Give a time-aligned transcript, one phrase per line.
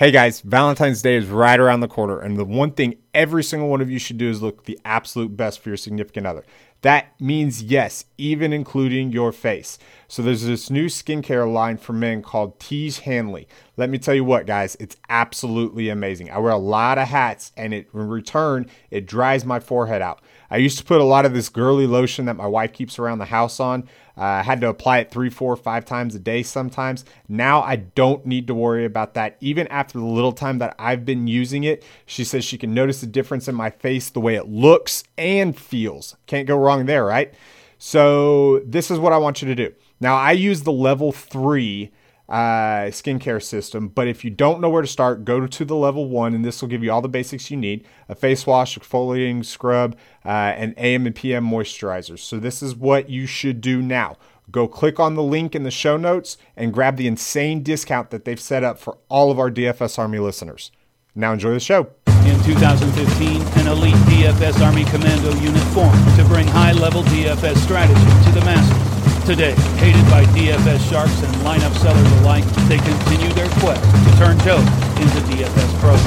[0.00, 3.68] Hey guys, Valentine's Day is right around the corner, and the one thing every single
[3.68, 6.42] one of you should do is look the absolute best for your significant other.
[6.80, 9.78] That means yes, even including your face.
[10.08, 13.46] So there's this new skincare line for men called Tiege Hanley.
[13.76, 16.30] Let me tell you what, guys, it's absolutely amazing.
[16.30, 20.22] I wear a lot of hats, and it, in return, it dries my forehead out.
[20.50, 23.18] I used to put a lot of this girly lotion that my wife keeps around
[23.18, 23.84] the house on.
[24.16, 27.04] Uh, I had to apply it three, four, five times a day sometimes.
[27.28, 29.36] Now I don't need to worry about that.
[29.40, 33.00] Even after the little time that I've been using it, she says she can notice
[33.00, 36.16] the difference in my face, the way it looks and feels.
[36.26, 37.32] Can't go wrong there, right?
[37.78, 39.72] So this is what I want you to do.
[40.00, 41.92] Now I use the level three
[42.30, 43.88] uh, skincare system.
[43.88, 46.62] But if you don't know where to start, go to the level one, and this
[46.62, 50.28] will give you all the basics you need a face wash, a exfoliating scrub, uh,
[50.28, 52.20] and AM and PM moisturizers.
[52.20, 54.16] So, this is what you should do now.
[54.50, 58.24] Go click on the link in the show notes and grab the insane discount that
[58.24, 60.72] they've set up for all of our DFS Army listeners.
[61.14, 61.90] Now, enjoy the show.
[62.06, 68.24] In 2015, an elite DFS Army Commando unit formed to bring high level DFS strategy
[68.24, 68.89] to the masses.
[69.30, 74.36] Today, hated by DFS sharks and lineup sellers alike, they continue their quest to turn
[74.40, 74.58] Joe
[74.98, 76.00] into DFS pros.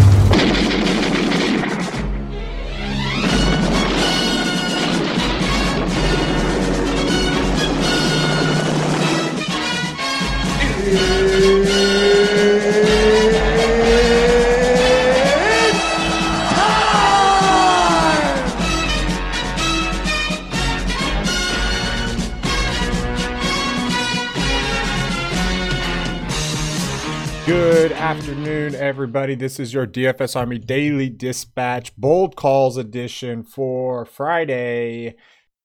[27.63, 29.35] Good afternoon, everybody.
[29.35, 35.15] This is your DFS Army Daily Dispatch Bold Calls edition for Friday,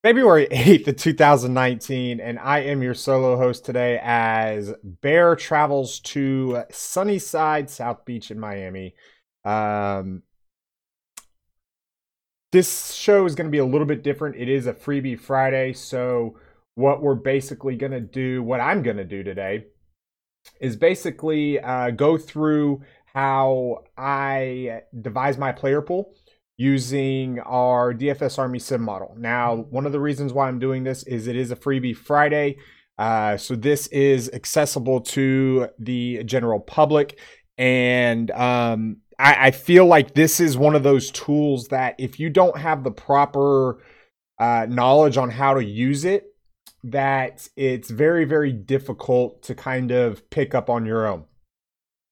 [0.04, 2.20] February 8th of 2019.
[2.20, 8.38] And I am your solo host today as Bear travels to Sunnyside, South Beach in
[8.38, 8.94] Miami.
[9.44, 10.22] Um,
[12.52, 14.36] this show is going to be a little bit different.
[14.36, 15.72] It is a freebie Friday.
[15.72, 16.38] So,
[16.76, 19.64] what we're basically going to do, what I'm going to do today,
[20.60, 22.82] is basically uh, go through
[23.14, 26.14] how I devise my player pool
[26.56, 29.14] using our DFS Army Sim model.
[29.16, 32.58] Now, one of the reasons why I'm doing this is it is a freebie Friday.
[32.98, 37.18] Uh, so this is accessible to the general public.
[37.56, 42.28] And um, I, I, feel like this is one of those tools that if you
[42.28, 43.82] don't have the proper
[44.38, 46.27] uh, knowledge on how to use it,
[46.84, 51.24] that it's very, very difficult to kind of pick up on your own.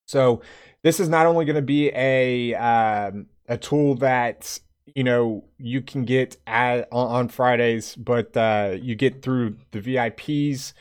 [0.06, 0.43] So
[0.82, 4.59] this is not only going to be a um, a tool that
[4.94, 10.72] you know you can get at, on Fridays, but uh, you get through the VIPs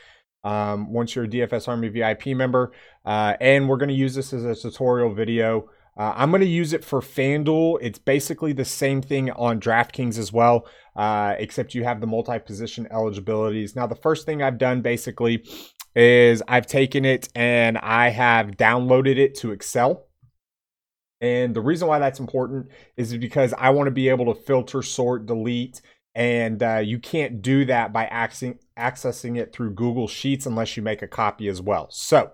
[0.44, 2.72] um, once you're a DFS Army VIP member,
[3.04, 5.68] uh, and we're going to use this as a tutorial video.
[5.96, 7.78] Uh, I'm going to use it for FanDuel.
[7.80, 12.38] It's basically the same thing on DraftKings as well, uh, except you have the multi
[12.38, 13.74] position eligibilities.
[13.74, 15.42] Now, the first thing I've done basically
[15.94, 20.06] is I've taken it and I have downloaded it to Excel.
[21.22, 22.68] And the reason why that's important
[22.98, 25.80] is because I want to be able to filter, sort, delete,
[26.14, 30.82] and uh, you can't do that by accessing, accessing it through Google Sheets unless you
[30.82, 31.88] make a copy as well.
[31.90, 32.32] So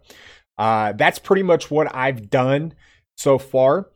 [0.59, 2.75] uh, that's pretty much what I've done
[3.17, 3.89] so far.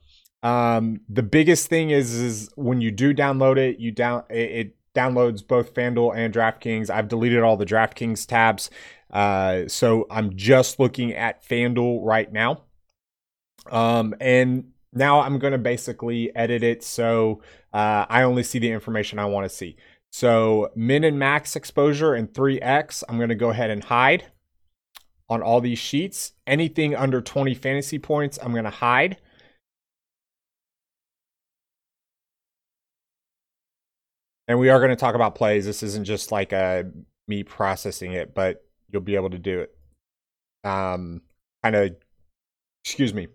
[0.42, 4.76] Um, the biggest thing is is when you do download it, you down it, it
[4.94, 6.90] downloads both FanDuel and DraftKings.
[6.90, 8.70] I've deleted all the DraftKings tabs,
[9.10, 12.62] uh, so I'm just looking at FanDuel right now.
[13.70, 18.70] Um, and now I'm going to basically edit it so uh, I only see the
[18.70, 19.76] information I want to see.
[20.12, 24.24] So min and max exposure and 3x, I'm going to go ahead and hide
[25.28, 26.32] on all these sheets.
[26.46, 29.18] Anything under 20 fantasy points, I'm going to hide.
[34.48, 35.64] And we are going to talk about plays.
[35.64, 36.90] This isn't just like a,
[37.26, 39.76] me processing it, but you'll be able to do it.
[40.62, 41.22] Um,
[41.64, 41.96] kind of,
[42.84, 43.26] excuse me,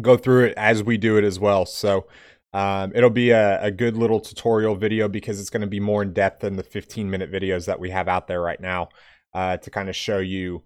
[0.00, 1.64] go through it as we do it as well.
[1.64, 2.06] So
[2.52, 6.02] um, it'll be a, a good little tutorial video because it's going to be more
[6.02, 8.90] in depth than the 15 minute videos that we have out there right now
[9.32, 10.62] uh, to kind of show you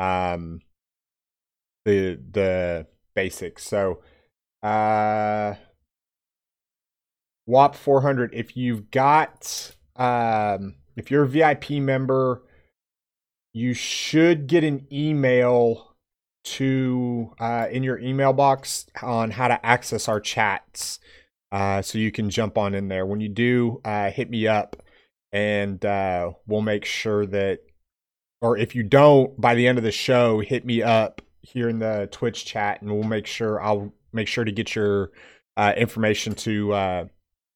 [0.00, 0.62] um,
[1.84, 3.64] the the basics.
[3.64, 4.00] So
[4.62, 5.54] uh,
[7.46, 8.34] WAP 400.
[8.34, 12.42] If you've got um, if you're a VIP member,
[13.52, 15.94] you should get an email
[16.42, 20.98] to uh, in your email box on how to access our chats.
[21.52, 23.04] Uh, so you can jump on in there.
[23.04, 24.76] When you do, uh, hit me up,
[25.32, 27.58] and uh, we'll make sure that
[28.40, 31.78] or if you don't by the end of the show hit me up here in
[31.78, 35.10] the Twitch chat, and we'll make sure I'll make sure to get your
[35.56, 37.04] uh, information to uh,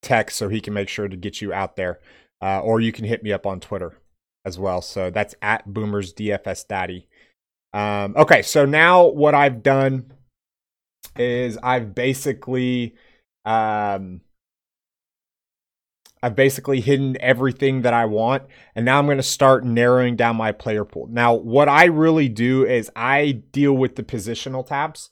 [0.03, 2.01] text so he can make sure to get you out there,
[2.43, 3.99] uh, or you can hit me up on Twitter
[4.45, 4.83] as well.
[4.83, 7.09] So that's at Boomers DFS Daddy.
[7.73, 10.13] Um, okay, so now what I've done
[11.17, 12.95] is I've basically
[13.45, 14.21] um,
[16.25, 18.45] I've basically hidden everything that I want,
[18.75, 21.07] and now I'm going to start narrowing down my player pool.
[21.11, 25.11] Now, what I really do is I deal with the positional tabs,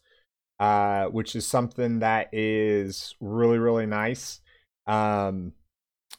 [0.59, 4.41] uh, which is something that is really, really nice.
[4.87, 5.53] Um,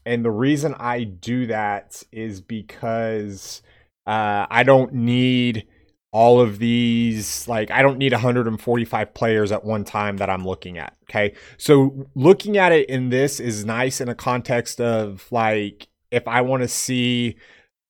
[0.06, 3.63] and the reason I do that is because
[4.06, 5.66] uh, I don't need
[6.13, 10.77] all of these like i don't need 145 players at one time that i'm looking
[10.77, 11.33] at okay?
[11.57, 16.42] So looking at it in this is nice in a context of like if i
[16.42, 17.36] want to see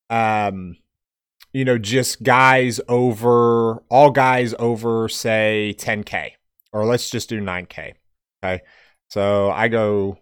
[0.08, 0.76] um
[1.52, 6.30] you know just guys over all guys over say 10k
[6.72, 7.92] or let's just do 9k
[8.42, 8.62] okay?
[9.10, 10.18] So i go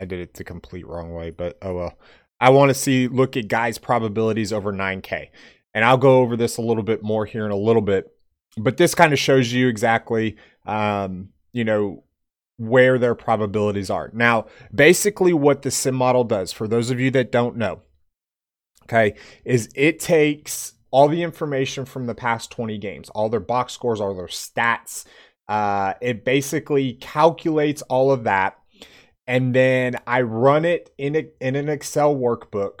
[0.00, 1.98] i did it the complete wrong way but oh well.
[2.42, 5.28] I want to see look at guys probabilities over 9k
[5.74, 8.12] and I'll go over this a little bit more here in a little bit.
[8.56, 10.36] But this kind of shows you exactly,
[10.66, 12.04] um, you know,
[12.56, 14.10] where their probabilities are.
[14.12, 17.80] Now, basically, what the sim model does, for those of you that don't know,
[18.84, 19.14] okay,
[19.44, 24.00] is it takes all the information from the past 20 games, all their box scores,
[24.00, 25.04] all their stats.
[25.48, 28.58] Uh, it basically calculates all of that.
[29.26, 32.80] And then I run it in, a, in an Excel workbook.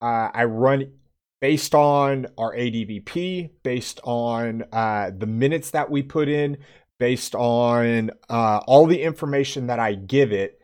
[0.00, 0.92] Uh, I run
[1.40, 6.58] based on our ADVP, based on uh, the minutes that we put in,
[6.98, 10.60] based on uh, all the information that I give it,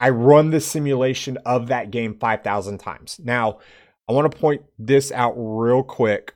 [0.00, 3.20] I run the simulation of that game 5,000 times.
[3.22, 3.58] Now,
[4.08, 6.34] I want to point this out real quick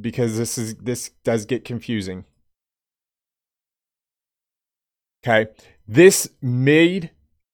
[0.00, 2.24] because this is this does get confusing.
[5.24, 5.50] Okay.
[5.86, 7.10] This mid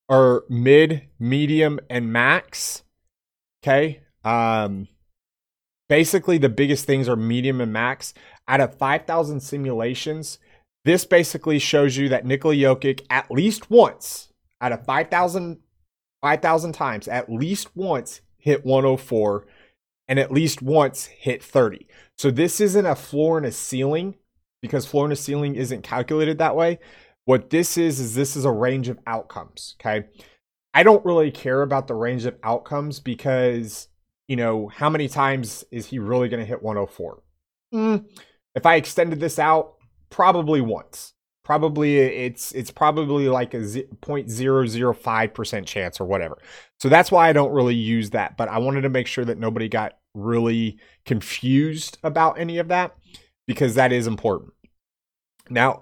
[0.08, 2.82] or mid, medium and max,
[3.62, 4.00] okay?
[4.24, 4.88] Um
[5.90, 8.14] basically the biggest things are medium and max.
[8.48, 10.38] Out of 5,000 simulations,
[10.86, 14.32] this basically shows you that Nikola Jokic at least once
[14.62, 15.58] out of 5,000
[16.22, 19.46] 5,000 times, at least once hit 104
[20.06, 21.86] and at least once hit 30.
[22.18, 24.16] So this isn't a floor and a ceiling
[24.60, 26.78] because floor and a ceiling isn't calculated that way.
[27.24, 30.08] What this is is this is a range of outcomes, okay?
[30.74, 33.88] I don't really care about the range of outcomes because
[34.30, 37.20] you know, how many times is he really going to hit 104?
[37.74, 38.06] Mm,
[38.54, 39.74] if I extended this out,
[40.08, 41.14] probably once.
[41.42, 46.38] Probably it's it's probably like a 0.005% chance or whatever.
[46.78, 49.38] So that's why I don't really use that, but I wanted to make sure that
[49.38, 52.94] nobody got really confused about any of that
[53.48, 54.52] because that is important.
[55.48, 55.80] Now,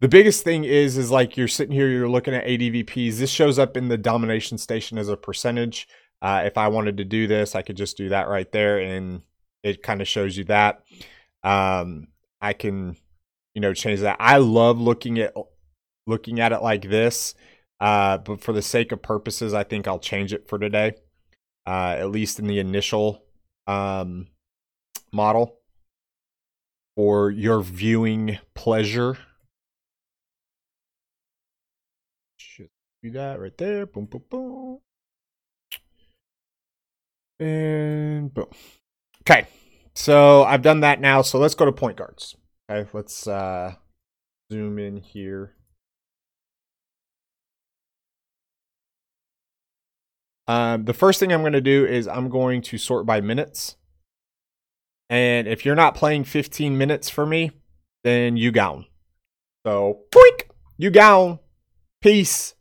[0.00, 3.18] the biggest thing is is like you're sitting here you're looking at ADVPs.
[3.18, 5.86] This shows up in the domination station as a percentage.
[6.24, 9.20] Uh, if I wanted to do this, I could just do that right there, and
[9.62, 10.82] it kind of shows you that.
[11.42, 12.08] Um,
[12.40, 12.96] I can,
[13.54, 14.16] you know, change that.
[14.18, 15.34] I love looking at
[16.06, 17.34] looking at it like this,
[17.78, 20.94] uh, but for the sake of purposes, I think I'll change it for today,
[21.66, 23.22] uh, at least in the initial
[23.66, 24.28] um,
[25.12, 25.58] model
[26.96, 29.18] for your viewing pleasure.
[32.38, 32.70] Should
[33.02, 33.84] do that right there.
[33.84, 34.80] Boom, boom, boom.
[37.40, 38.46] And boom.
[39.22, 39.46] Okay.
[39.94, 41.22] So I've done that now.
[41.22, 42.36] So let's go to point guards.
[42.70, 42.88] Okay.
[42.92, 43.74] Let's uh,
[44.52, 45.54] zoom in here.
[50.46, 53.76] Um, the first thing I'm going to do is I'm going to sort by minutes.
[55.08, 57.50] And if you're not playing 15 minutes for me,
[58.02, 58.86] then you gone.
[59.66, 61.38] So, boink, you gone.
[62.02, 62.54] Peace.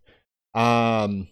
[0.53, 1.27] Um,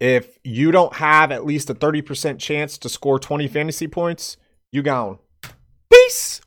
[0.00, 4.36] if you don't have at least a 30% chance to score 20 fantasy points,
[4.72, 5.18] you gone.
[5.90, 6.40] Peace.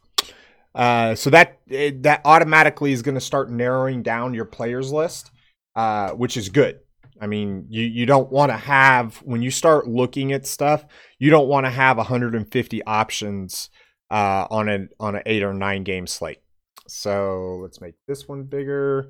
[0.76, 5.32] Uh, so that that automatically is going to start narrowing down your players list,
[5.76, 6.80] uh, which is good.
[7.20, 10.86] I mean, you you don't want to have when you start looking at stuff,
[11.18, 13.70] you don't want to have 150 options
[14.12, 16.42] uh, on an on an eight or nine game slate.
[16.88, 19.10] So let's make this one bigger,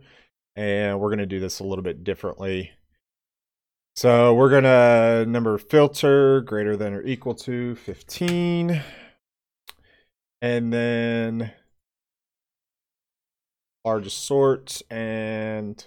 [0.55, 2.71] and we're going to do this a little bit differently.
[3.97, 8.83] So we're gonna number filter greater than or equal to 15.
[10.39, 11.51] And then
[13.83, 15.83] largest sort and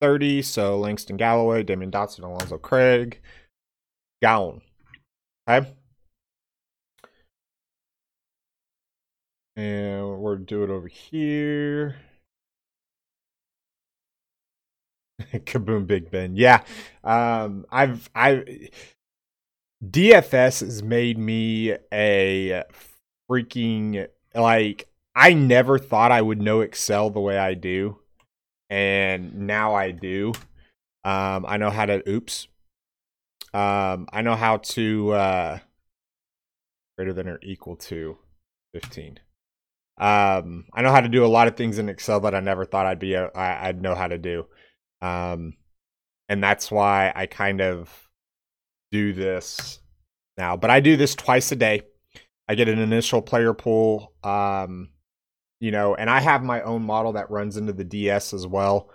[0.00, 0.42] 30.
[0.42, 3.20] So Langston Galloway, Damyean Dotson, Alonzo Craig,
[4.22, 4.60] Gowan.
[5.50, 5.74] Okay.
[9.56, 11.96] And we'll do it over here.
[15.32, 16.36] Kaboom Big Ben.
[16.36, 16.62] Yeah.
[17.04, 18.68] Um I've I
[19.88, 22.64] DFS has made me a
[23.30, 27.98] freaking like I never thought I would know Excel the way I do.
[28.70, 30.32] And now I do.
[31.04, 32.48] Um I know how to oops.
[33.54, 35.58] Um I know how to uh
[36.96, 38.18] greater than or equal to
[38.74, 39.20] 15.
[39.98, 42.64] Um I know how to do a lot of things in Excel that I never
[42.64, 44.46] thought I'd be a, I, I'd know how to do.
[45.00, 45.54] Um
[46.28, 48.08] and that's why I kind of
[48.92, 49.80] do this
[50.36, 50.56] now.
[50.56, 51.82] But I do this twice a day.
[52.48, 54.90] I get an initial player pool, um,
[55.60, 58.90] you know, and I have my own model that runs into the DS as well.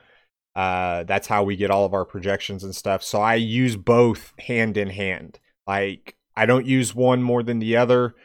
[0.55, 3.03] Uh, that's how we get all of our projections and stuff.
[3.03, 5.39] So I use both hand in hand.
[5.67, 8.15] Like I don't use one more than the other.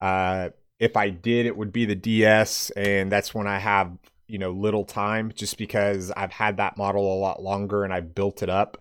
[0.00, 3.96] Uh, if I did, it would be the DS, and that's when I have
[4.28, 8.14] you know little time, just because I've had that model a lot longer and I've
[8.14, 8.78] built it up.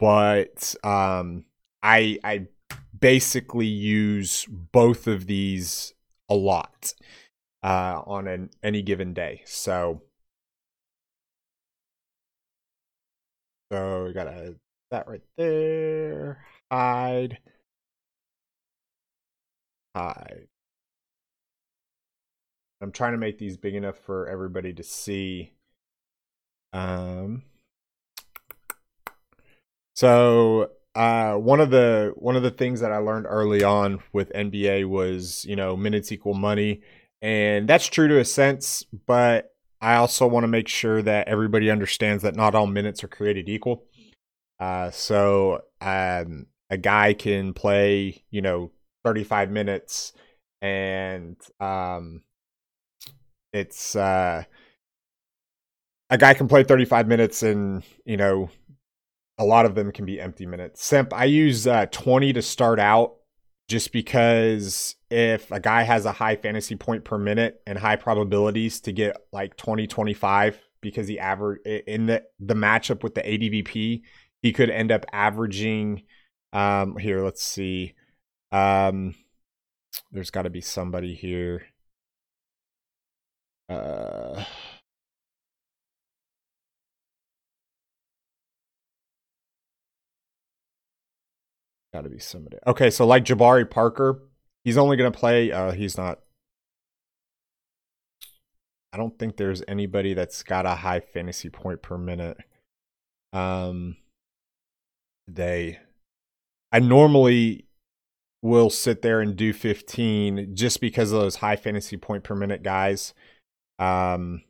[0.00, 1.44] But um,
[1.82, 2.48] I I
[2.98, 5.94] basically use both of these
[6.28, 6.94] a lot
[7.62, 9.42] uh, on an any given day.
[9.46, 10.02] So,
[13.70, 14.54] so we got a
[14.90, 16.44] that right there.
[16.70, 17.38] Hide,
[19.94, 20.51] hide.
[22.82, 25.52] I'm trying to make these big enough for everybody to see.
[26.72, 27.42] Um.
[29.94, 34.32] So uh, one of the one of the things that I learned early on with
[34.32, 36.82] NBA was you know minutes equal money,
[37.22, 38.84] and that's true to a sense.
[39.06, 43.08] But I also want to make sure that everybody understands that not all minutes are
[43.08, 43.84] created equal.
[44.60, 48.70] Uh, so um, a guy can play you know
[49.04, 50.12] 35 minutes,
[50.60, 52.22] and um,
[53.52, 54.44] it's uh,
[56.10, 58.50] a guy can play 35 minutes and you know
[59.38, 60.84] a lot of them can be empty minutes.
[60.84, 63.14] Simp, I use uh, 20 to start out
[63.68, 68.80] just because if a guy has a high fantasy point per minute and high probabilities
[68.82, 74.02] to get like 20 25 because he average in the the matchup with the ADVP,
[74.42, 76.02] he could end up averaging
[76.52, 77.94] um here, let's see.
[78.50, 79.14] Um
[80.10, 81.62] there's got to be somebody here.
[83.68, 84.44] Uh
[91.92, 92.56] Got to be somebody.
[92.66, 94.22] Okay, so like Jabari Parker,
[94.64, 95.52] he's only to play.
[95.52, 96.20] Uh, he's not.
[98.94, 102.38] I don't think there's anybody that's got a high fantasy point per minute.
[103.32, 103.96] Um,
[105.26, 105.80] today,
[106.70, 107.66] I normally
[108.42, 112.62] will sit there and do 15 just because of those high fantasy point per minute
[112.62, 113.12] guys.
[113.82, 114.42] Um,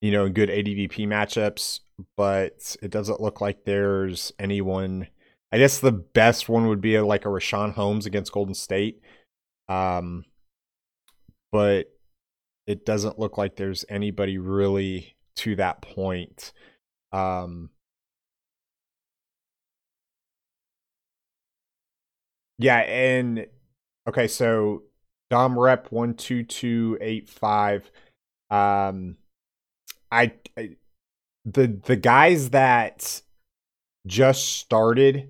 [0.00, 1.80] you know, good ADVP matchups,
[2.16, 5.08] but it doesn't look like there's anyone
[5.50, 9.00] I guess the best one would be like a Richaun Holmes against Golden State.
[9.68, 10.24] Um,
[11.52, 11.86] but
[12.66, 16.52] it doesn't look like there's anybody really to that point.
[17.12, 17.70] Um,
[22.58, 23.46] yeah, and
[24.06, 24.82] okay, so
[25.30, 27.90] Dom Rep one two two eight five.
[28.50, 29.16] Um,
[30.10, 30.76] I, I
[31.44, 33.22] the the guys that
[34.06, 35.28] just started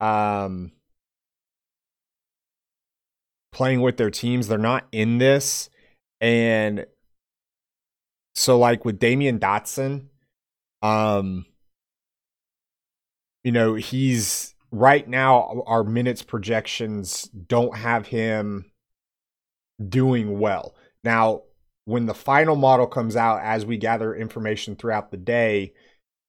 [0.00, 0.72] um
[3.52, 4.48] playing with their teams.
[4.48, 5.70] They're not in this.
[6.20, 6.86] And
[8.34, 10.06] so like with Damyean Dotson,
[10.82, 11.46] um
[13.44, 18.70] you know, he's right now our minutes projections don't have him
[19.88, 20.74] doing well.
[21.04, 21.42] Now,
[21.88, 25.72] when the final model comes out as we gather information throughout the day,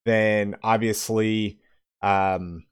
[0.06, 1.60] then obviously
[2.02, 2.64] um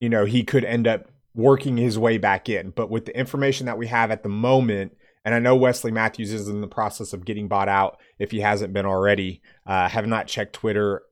[0.00, 2.70] you know, he could end up working his way back in.
[2.70, 6.32] But with the information that we have at the moment, and I know Wesley Matthews
[6.32, 9.42] is in the process of getting bought out if he hasn't been already.
[9.64, 11.02] Uh, have not checked Twitter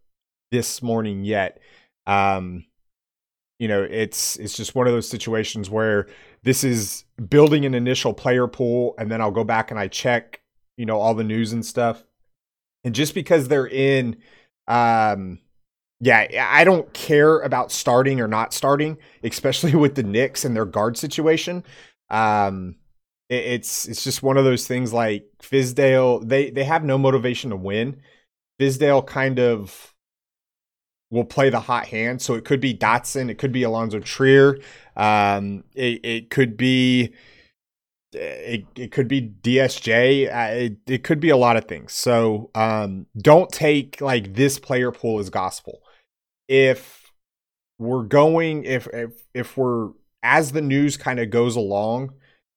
[0.50, 1.60] this morning yet.
[2.08, 2.64] Um,
[3.60, 6.08] you know, it's it's just one of those situations where
[6.42, 10.39] this is building an initial player pool, and then I'll go back and I check,
[10.76, 12.04] you know, all the news and stuff.
[12.84, 14.16] And just because they're in
[14.68, 15.40] um
[16.00, 20.64] yeah, I don't care about starting or not starting, especially with the Knicks and their
[20.64, 21.62] guard situation.
[22.08, 22.76] Um,
[23.28, 26.26] it, it's it's just one of those things like Fizdale.
[26.26, 28.00] They they have no motivation to win.
[28.58, 29.94] Fizdale kind of
[31.10, 34.58] will play the hot hand, so it could be Dotson, it could be Alonzo Trier,
[34.96, 37.14] um, it, it could be
[38.12, 40.34] it, it could be DSJ.
[40.34, 41.92] Uh, it, it could be a lot of things.
[41.92, 45.80] So um, don't take like this player pool as gospel.
[46.48, 47.12] If
[47.78, 49.90] we're going, if if if we're
[50.22, 52.12] as the news kind of goes along,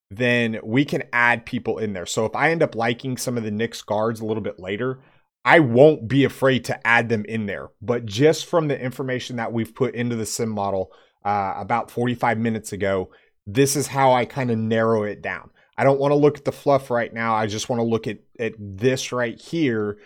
[0.10, 2.06] then we can add people in there.
[2.06, 5.00] So if I end up liking some of the Knicks guards a little bit later,
[5.46, 7.70] I won't be afraid to add them in there.
[7.82, 10.92] But just from the information that we've put into the sim model
[11.24, 13.10] uh, about 45 minutes ago,
[13.46, 15.50] this is how I kind of narrow it down.
[15.78, 17.36] I don't want to look at the fluff right now.
[17.36, 19.98] I just want to look at, at this right here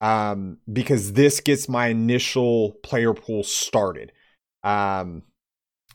[0.00, 4.12] um, because this gets my initial player pool started.
[4.62, 5.22] Um,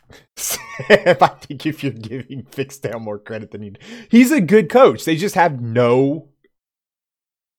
[0.89, 3.75] I think if you're giving Fizdale more credit than he,
[4.09, 5.05] he's a good coach.
[5.05, 6.29] They just have no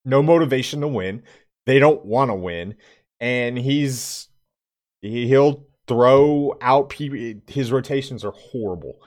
[0.05, 1.23] no motivation to win.
[1.67, 2.75] They don't want to win,
[3.21, 4.29] and he's
[5.03, 9.01] he'll throw out his rotations are horrible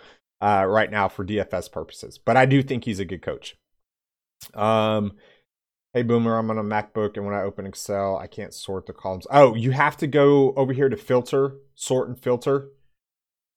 [0.44, 2.18] uh, right now for DFS purposes.
[2.18, 3.56] But I do think he's a good coach.
[4.54, 5.14] Um,
[5.94, 8.94] hey Boomer, I'm on a MacBook, and when I open Excel, I can't sort the
[8.94, 9.26] columns.
[9.32, 12.72] Oh, you have to go over here to filter, sort, and filter,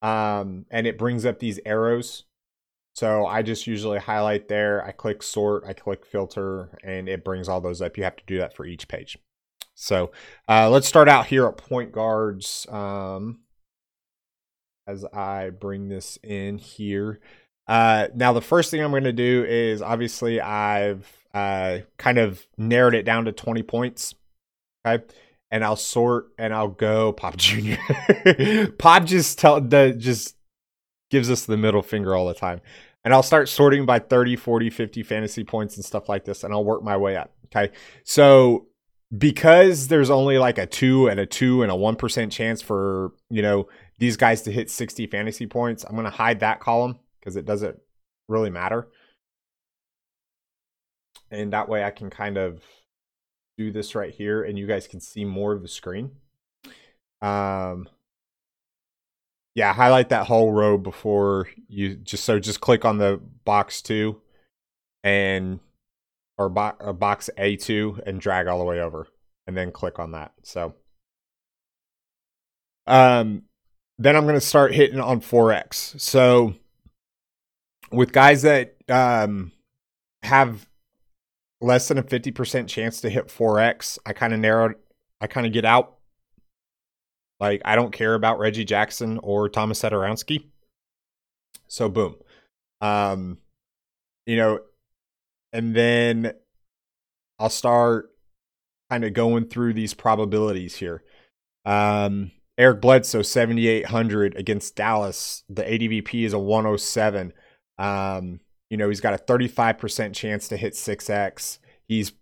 [0.00, 2.22] um, and it brings up these arrows.
[2.94, 4.84] So I just usually highlight there.
[4.84, 7.98] I click sort, I click filter, and it brings all those up.
[7.98, 9.18] You have to do that for each page.
[9.74, 10.12] So
[10.48, 12.64] uh, let's start out here at point guards.
[12.70, 13.40] Um,
[14.86, 17.20] as I bring this in here.
[17.66, 22.46] Uh, now, the first thing I'm going to do is obviously I've uh, kind of
[22.56, 24.14] narrowed it down to 20 points.
[24.86, 25.04] Okay.
[25.50, 27.74] And I'll sort and I'll go Pop Jr.
[28.78, 30.34] Pop just tell the just
[31.10, 32.60] gives us the middle finger all the time.
[33.04, 36.52] And I'll start sorting by 30, 40, 50 fantasy points and stuff like this, and
[36.52, 37.30] I'll work my way up.
[37.46, 37.72] Okay.
[38.02, 38.66] So
[39.16, 43.12] because there's only like a two and a two and a one percent chance for,
[43.30, 45.84] you know, these guys to hit 60 fantasy points.
[45.84, 47.78] I'm going to hide that column because it doesn't
[48.28, 48.88] really matter.
[51.30, 52.62] And that way I can kind of
[53.58, 56.12] do this right here and you guys can see more of the screen.
[57.22, 57.88] Um,
[59.54, 64.20] yeah, highlight that whole row before you just so just click on the box two
[65.02, 65.60] and
[66.36, 69.08] or, bo- or box A2 and drag all the way over
[69.46, 70.32] and then click on that.
[70.42, 70.74] So
[72.86, 73.42] um
[73.98, 76.00] then I'm going to start hitting on 4X.
[76.00, 76.54] So
[77.90, 79.52] with guys that um,
[80.22, 80.66] have
[81.60, 84.74] less than a 50% chance to hit 4X, I kind of narrowed,
[85.20, 85.94] I kind of get out.
[87.38, 90.46] Like, I don't care about Reggie Jackson or Thomas Satoransky.
[91.68, 92.16] So, boom.
[92.80, 93.38] Um,
[94.26, 94.60] you know,
[95.52, 96.32] and then
[97.38, 98.10] I'll start
[98.90, 101.02] kind of going through these probabilities here.
[101.64, 105.44] Um, Eric Bledsoe, 7,800 against Dallas.
[105.48, 107.32] The ADVP is a 107.
[107.78, 108.40] Um,
[108.70, 111.58] you know, he's got a 35% chance to hit 6X.
[111.86, 112.12] He's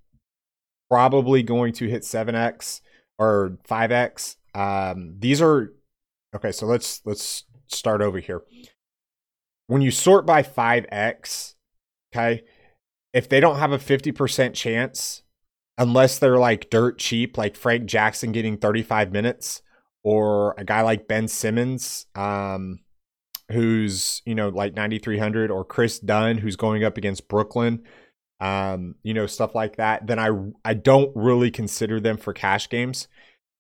[0.91, 2.81] probably going to hit 7X
[3.19, 4.37] or 5X.
[4.55, 5.73] Um, these are
[6.35, 8.43] okay, so let's let's start over here.
[9.67, 11.55] When you sort by 5X,
[12.15, 12.43] okay,
[13.13, 15.23] if they don't have a 50% chance,
[15.79, 19.63] unless they're like dirt cheap, like Frank Jackson getting 35 minutes,
[20.05, 22.81] or a guy like Ben Simmons, um,
[23.51, 27.83] who's you know like 9300, or Kris Dunn, who's going up against Brooklyn,
[28.41, 30.07] um, you know stuff like that.
[30.07, 30.31] Then I
[30.65, 33.09] I don't really consider them for cash games.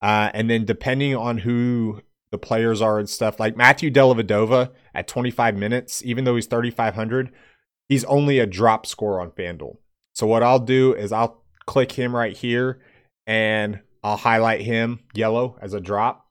[0.02, 5.08] Uh, and then depending on who the players are and stuff, like Matthew Dellavedova at
[5.08, 7.32] 25 minutes, even though he's 3500,
[7.88, 9.78] he's only a drop score on FanDuel.
[10.14, 12.82] So what I'll do is I'll click him right here
[13.26, 16.23] and I'll highlight him yellow as a drop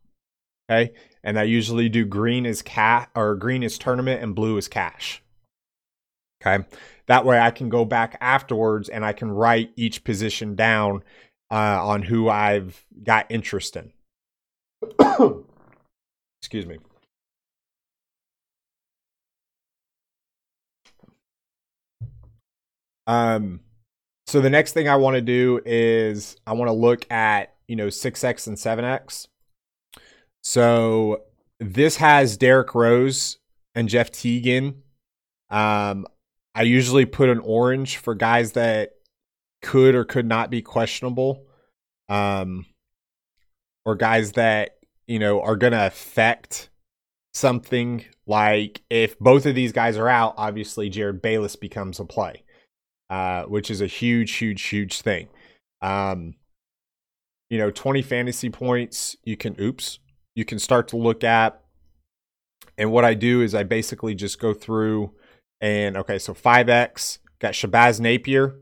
[0.70, 0.94] Okay.
[1.24, 5.22] And I usually do green is cat or green is tournament and blue is cash.
[6.42, 6.66] Okay.
[7.08, 11.04] That way I can go back afterwards and I can write each position down
[11.52, 13.92] uh, on who I've got interest in.
[16.42, 16.80] Excuse me.
[23.06, 23.60] Um,
[24.28, 27.76] so the next thing I want to do is I want to look at, you
[27.76, 29.28] know, 6X and 7X.
[30.44, 31.24] So
[31.60, 33.38] this has Derrick Rose
[33.76, 34.76] and Jeff Teague.
[35.50, 36.06] Um,
[36.56, 38.92] I usually put an orange for guys that
[39.62, 41.46] could or could not be questionable,
[42.10, 42.66] um,
[43.86, 44.78] or guys that
[45.08, 46.70] you know are going to affect
[47.34, 48.04] something.
[48.28, 52.44] Like if both of these guys are out, obviously Jerryd Bayless becomes a play,
[53.10, 55.30] uh, which is a huge, huge, huge thing.
[55.82, 56.36] Um,
[57.50, 60.00] you know, 20 fantasy points, you can, oops,
[60.36, 61.62] you can start to look at.
[62.78, 65.14] And what I do is I basically just go through
[65.62, 68.60] And okay, so 5X got Shabazz Napier.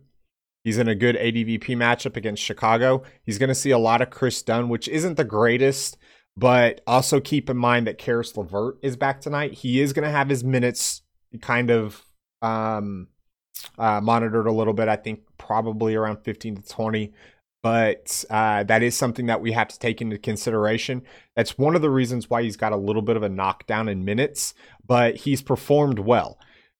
[0.63, 3.01] He's in a good ADVP matchup against Chicago.
[3.23, 5.97] He's going to see a lot of Kris Dunn, which isn't the greatest,
[6.37, 9.53] but also keep in mind that Caris LeVert is back tonight.
[9.53, 11.01] He is going to have his minutes
[11.41, 12.03] kind of
[12.43, 13.07] um,
[13.79, 14.87] uh, monitored a little bit.
[14.87, 17.13] I think probably around 15 to 20
[17.61, 21.03] but uh, that is something that we have to take into consideration.
[21.35, 24.05] That's one of the reasons why he's got a little bit of a knockdown in
[24.05, 24.53] minutes,
[24.85, 26.37] but he's performed well.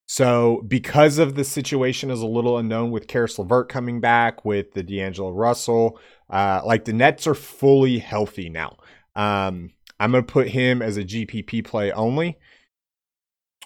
[0.08, 4.74] So, because of the situation is a little unknown with Caris LeVert coming back, with
[4.74, 8.76] the D'Angelo Russell, uh, like the Nets are fully healthy now.
[9.16, 12.38] Um, I'm going to put him as a GPP play only.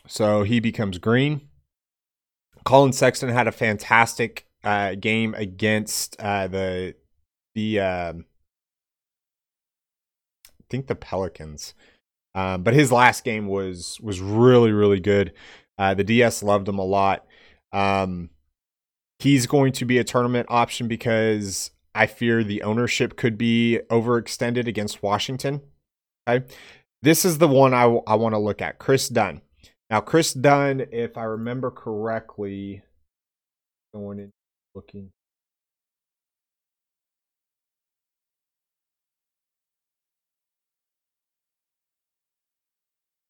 [0.07, 1.49] So he becomes green.
[2.63, 6.95] Collin Sexton had a fantastic uh, game against uh, the
[7.55, 8.23] the uh, I
[10.69, 11.73] think the Pelicans.
[12.35, 15.33] Um, but his last game was was really really good.
[15.77, 17.25] Uh, the DS loved him a lot.
[17.71, 18.29] Um,
[19.19, 24.67] he's going to be a tournament option because I fear the ownership could be overextended
[24.67, 25.61] against Washington.
[26.27, 26.45] Okay,
[27.01, 28.79] this is the one I, w- I want to look at.
[28.79, 29.41] Kris Dunn.
[29.89, 32.81] Now, Kris Dunn, if I remember correctly,
[33.93, 34.31] going in
[34.73, 35.11] looking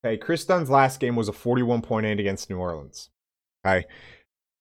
[0.05, 3.09] Okay, Kris Dunn's last game was a 41.8 against New Orleans.
[3.65, 3.87] Okay.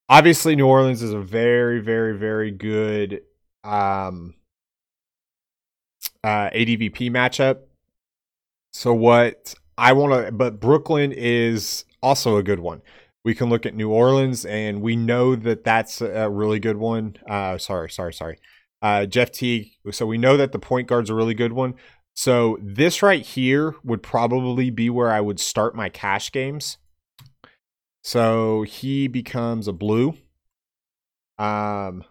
[0.08, 3.20] Obviously, New Orleans is a very, very, very good
[3.62, 4.34] um,
[6.22, 7.58] uh, ADVP matchup.
[8.72, 12.80] So, what I want to, but Brooklyn is also a good one.
[13.22, 17.16] We can look at New Orleans, and we know that that's a really good one.
[17.28, 18.38] Uh, sorry, sorry, sorry.
[18.80, 19.72] Uh, Jeff Teague.
[19.90, 21.74] So we know that the point guard's a really good one.
[22.14, 26.78] So this right here would probably be where I would start my cash games.
[28.02, 30.10] So he becomes a blue.
[31.38, 32.04] Um,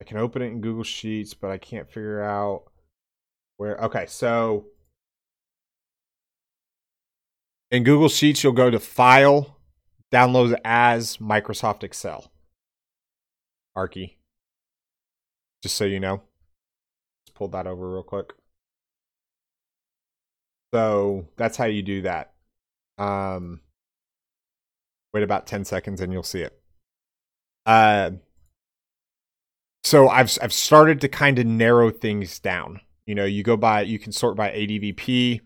[0.00, 2.64] I can open it in Google Sheets, but I can't figure out
[3.58, 3.76] where.
[3.76, 4.66] Okay, so
[7.70, 9.58] in Google Sheets, you'll go to File,
[10.10, 12.32] download as Microsoft Excel.
[13.76, 14.16] Arky
[15.62, 16.22] just so you know.
[17.26, 18.32] Just pulled that over real quick.
[20.74, 22.32] So that's how you do that.
[22.98, 23.60] Um,
[25.12, 26.58] wait about 10 seconds and you'll see it.
[27.66, 28.12] Uh,
[29.84, 32.80] so I've I've started to kind of narrow things down.
[33.06, 35.40] You know, you go by you can sort by ADVP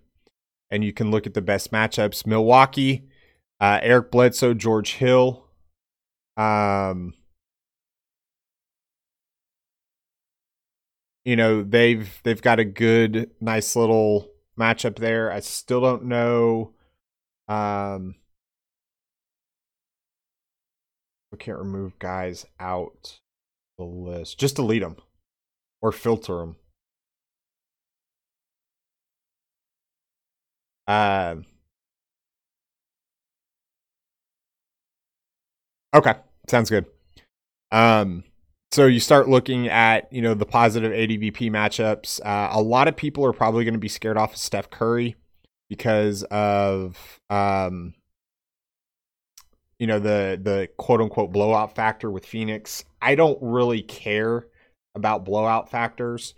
[0.70, 2.26] and you can look at the best matchups.
[2.26, 3.08] Milwaukee,
[3.60, 5.46] uh, Eric Bledsoe, George Hill,
[6.36, 7.14] um,
[11.26, 15.32] you know they've they've got a good nice little matchup there.
[15.32, 16.72] I still don't know
[17.48, 18.16] um
[21.32, 23.20] we can't remove guys out
[23.78, 24.38] the list.
[24.38, 24.96] Just delete them
[25.82, 26.56] or filter them
[30.86, 31.36] uh,
[35.94, 36.14] okay.
[36.48, 36.86] Sounds good.
[37.72, 38.24] Um
[38.76, 42.20] so you start looking at you know the positive ADVP matchups.
[42.22, 45.16] Uh, a lot of people are probably going to be scared off of Steph Curry
[45.70, 47.94] because of um,
[49.78, 52.84] you know the the quote unquote blowout factor with Phoenix.
[53.00, 54.46] I don't really care
[54.94, 56.34] about blowout factors.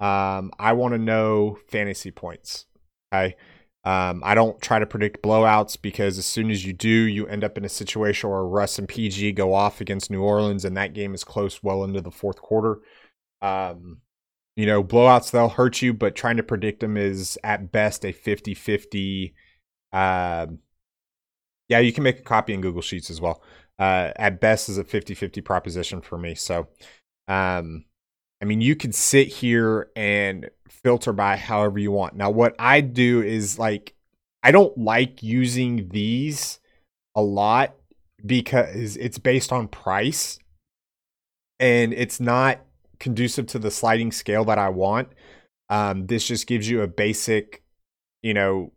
[0.00, 2.64] Um, I want to know fantasy points.
[3.12, 3.36] Okay.
[3.84, 7.42] Um, I don't try to predict blowouts because as soon as you do, you end
[7.42, 10.94] up in a situation where Russ and PG go off against New Orleans, and that
[10.94, 12.80] game is close well into the fourth quarter.
[13.40, 13.98] Um,
[14.54, 18.12] you know, blowouts, they'll hurt you, but trying to predict them is at best a
[18.12, 19.34] 50 50.
[19.92, 20.46] Uh,
[21.68, 23.42] yeah, you can make a copy in Google Sheets as well.
[23.78, 26.34] Uh, at best is a 50 50 proposition for me.
[26.34, 26.68] So,
[27.26, 27.84] um,
[28.42, 32.16] I mean, you could sit here and filter by however you want.
[32.16, 33.94] Now, what I do is like,
[34.42, 36.58] I don't like using these
[37.14, 37.76] a lot
[38.26, 40.40] because it's based on price
[41.60, 42.58] and it's not
[42.98, 45.10] conducive to the sliding scale that I want.
[45.70, 47.62] Um, this just gives you a basic,
[48.22, 48.72] you know,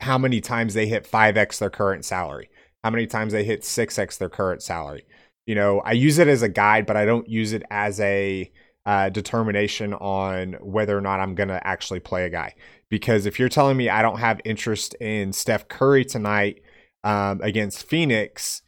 [0.00, 2.50] how many times they hit 5x their current salary,
[2.84, 5.06] how many times they hit 6x their current salary.
[5.46, 8.52] You know, I use it as a guide, but I don't use it as a
[8.84, 12.54] uh, determination on whether or not I'm going to actually play a guy.
[12.88, 16.62] Because if you're telling me I don't have interest in Steph Curry tonight
[17.04, 18.62] um, against Phoenix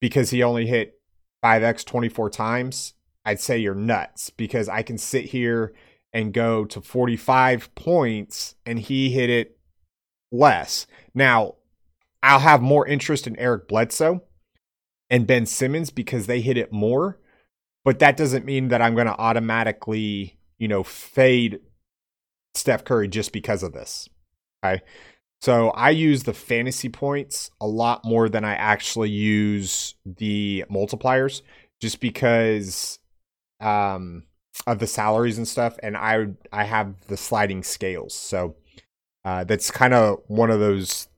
[0.00, 0.98] because he only hit
[1.44, 2.94] 5x 24 times,
[3.24, 5.72] I'd say you're nuts because I can sit here
[6.12, 9.58] and go to 45 points and he hit it
[10.32, 10.86] less.
[11.14, 11.56] Now,
[12.22, 14.22] I'll have more interest in Eric Bledsoe
[15.08, 17.18] and Ben Simmons because they hit it more,
[17.84, 21.60] but that doesn't mean that I'm going to automatically, you know, fade
[22.54, 24.08] Steph Curry just because of this.
[24.64, 24.82] Okay.
[25.40, 31.42] So I use the fantasy points a lot more than I actually use the multipliers
[31.80, 32.98] just because
[33.60, 34.24] um
[34.66, 38.14] of the salaries and stuff and I I have the sliding scales.
[38.14, 38.56] So
[39.24, 41.08] uh that's kind of one of those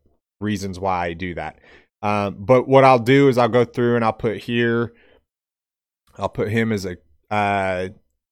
[0.40, 1.58] reasons why I do that.
[2.02, 4.92] Um but what I'll do is I'll go through and I'll put here
[6.18, 6.96] I'll put him as a
[7.30, 7.88] uh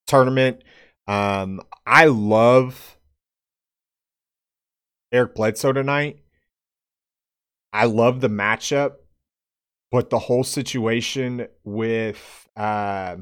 [0.07, 0.63] tournament.
[1.07, 2.97] Um I love
[5.11, 6.19] Eric Bledsoe tonight.
[7.73, 8.95] I love the matchup,
[9.91, 13.17] but the whole situation with uh,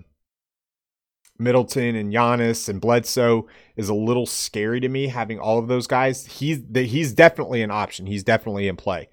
[1.38, 5.08] Middleton and Giannis and Bledsoe is a little scary to me.
[5.08, 8.06] Having all of those guys, he's he's definitely an option.
[8.06, 9.10] He's definitely in play,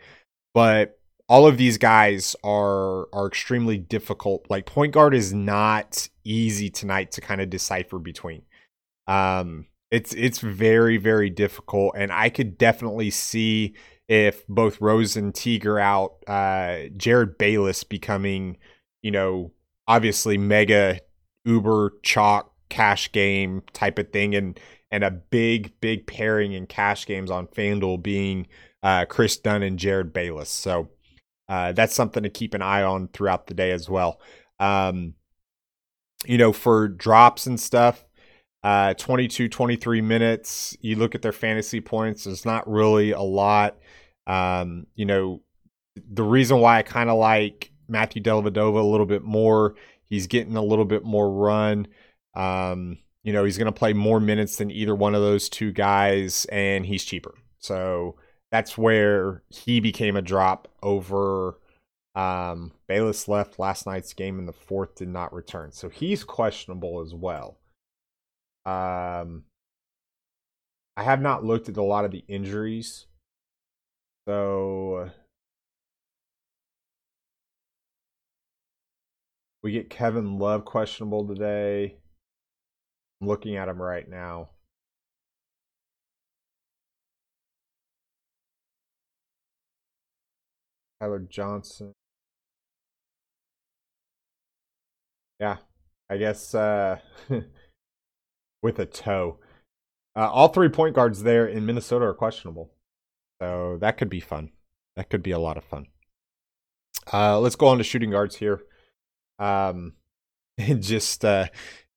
[0.54, 4.46] but all of these guys are are extremely difficult.
[4.48, 8.42] Like point guard is not easy tonight to kind of decipher between.
[9.06, 13.74] Um, it's it's very very difficult, and I could definitely see
[14.08, 18.56] if both Rose and Teague are out, uh, Jerryd Bayless becoming,
[19.02, 19.52] you know,
[19.88, 21.00] obviously mega
[21.44, 24.58] uber chalk cash game type of thing, and
[24.90, 28.46] and a big big pairing in cash games on FanDuel being
[28.82, 30.50] uh, Kris Dunn and Jerryd Bayless.
[30.50, 30.90] So
[31.48, 34.20] uh, that's something to keep an eye on throughout the day as well.
[34.58, 35.14] Um,
[36.24, 38.04] you know, for drops and stuff,
[38.62, 40.76] uh, 22, 23 minutes.
[40.80, 43.76] You look at their fantasy points, there's not really a lot.
[44.26, 45.42] Um, you know,
[45.94, 50.56] the reason why I kind of like Matthew Dellavedova a little bit more, he's getting
[50.56, 51.86] a little bit more run.
[52.34, 55.72] Um, you know, he's going to play more minutes than either one of those two
[55.72, 57.34] guys, and he's cheaper.
[57.58, 58.16] So
[58.50, 61.58] that's where he became a drop over.
[62.14, 65.72] Um, Bayless left last night's game and the fourth, did not return.
[65.72, 67.58] So he's questionable as well.
[68.64, 69.44] Um,
[70.96, 73.06] I have not looked at a lot of the injuries.
[74.26, 75.10] So
[79.62, 81.96] we get Kevin Love questionable today.
[83.20, 84.50] I'm looking at him right now.
[91.00, 91.92] Tyler Johnson.
[95.40, 95.58] Yeah,
[96.08, 96.98] I guess uh
[98.62, 99.38] with a toe.
[100.14, 102.70] Uh, all three point guards there in Minnesota are questionable.
[103.40, 104.50] So that could be fun.
[104.96, 105.86] That could be a lot of fun.
[107.12, 108.62] Uh, let's go on to shooting guards here.
[109.38, 109.92] Um,
[110.58, 111.46] and just uh,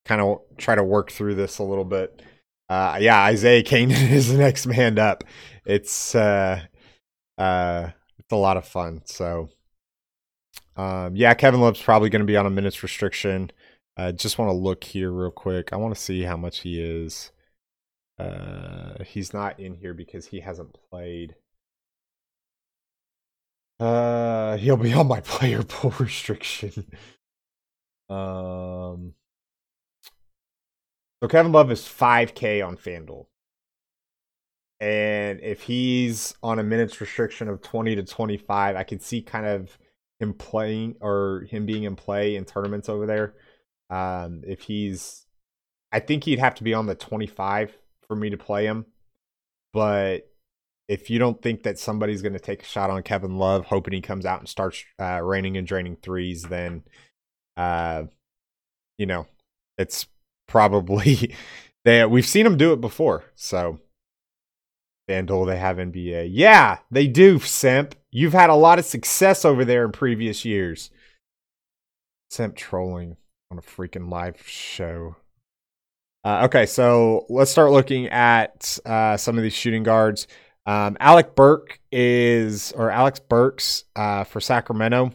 [0.05, 2.21] kind of try to work through this a little bit.
[2.67, 5.23] Uh, yeah, Isaiah Canaan is the next man up.
[5.65, 6.62] It's uh,
[7.38, 7.89] uh,
[8.31, 9.01] a lot of fun.
[9.05, 9.49] So,
[10.75, 13.51] um, yeah, Kevin Love's probably going to be on a minutes restriction.
[13.97, 15.73] I just want to look here real quick.
[15.73, 17.31] I want to see how much he is.
[18.17, 21.35] Uh, he's not in here because he hasn't played.
[23.79, 26.85] Uh, he'll be on my player pool restriction.
[28.09, 29.13] um,
[31.21, 33.25] so Kevin Love is 5K on FanDuel.
[34.79, 39.45] And if he's on a minutes restriction of 20 to 25, I could see kind
[39.45, 39.77] of
[40.19, 43.33] him playing or him being in play in tournaments over there.
[43.89, 45.25] Um, if he's,
[45.91, 48.85] I think he'd have to be on the 25 for me to play him.
[49.73, 50.29] But
[50.87, 53.93] if you don't think that somebody's going to take a shot on Kevin Love, hoping
[53.93, 56.83] he comes out and starts uh, raining and draining threes, then,
[57.57, 58.03] uh,
[58.97, 59.27] you know,
[59.77, 60.07] it's
[60.47, 61.35] probably
[61.85, 62.05] they.
[62.05, 63.79] We've seen him do it before, so.
[65.10, 66.30] FanDuel, they have NBA.
[66.32, 67.95] Yeah, they do, Simp.
[68.12, 70.91] You've had a lot of success over there in previous years.
[72.30, 73.17] Simp trolling
[73.50, 75.15] on a freaking live show.
[76.24, 80.28] Uh, okay, so let's start looking at uh, some of these shooting guards.
[80.65, 85.12] Um, Alec Burke is, or Alex Burks uh, for Sacramento.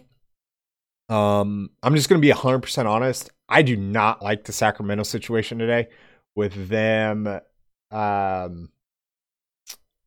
[1.08, 3.30] Um, I'm just going to be 100% honest.
[3.48, 5.88] I do not like the Sacramento situation today
[6.34, 7.28] with them.
[7.90, 8.70] Um,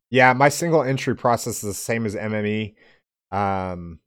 [0.09, 2.75] yeah, my single entry process is the same as MME.
[3.31, 3.99] Um,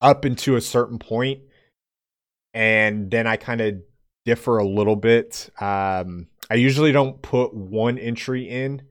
[0.00, 1.40] up into a certain point
[2.54, 3.74] and then I kind of
[4.24, 5.50] differ a little bit.
[5.60, 8.82] Um, I usually don't put one entry in.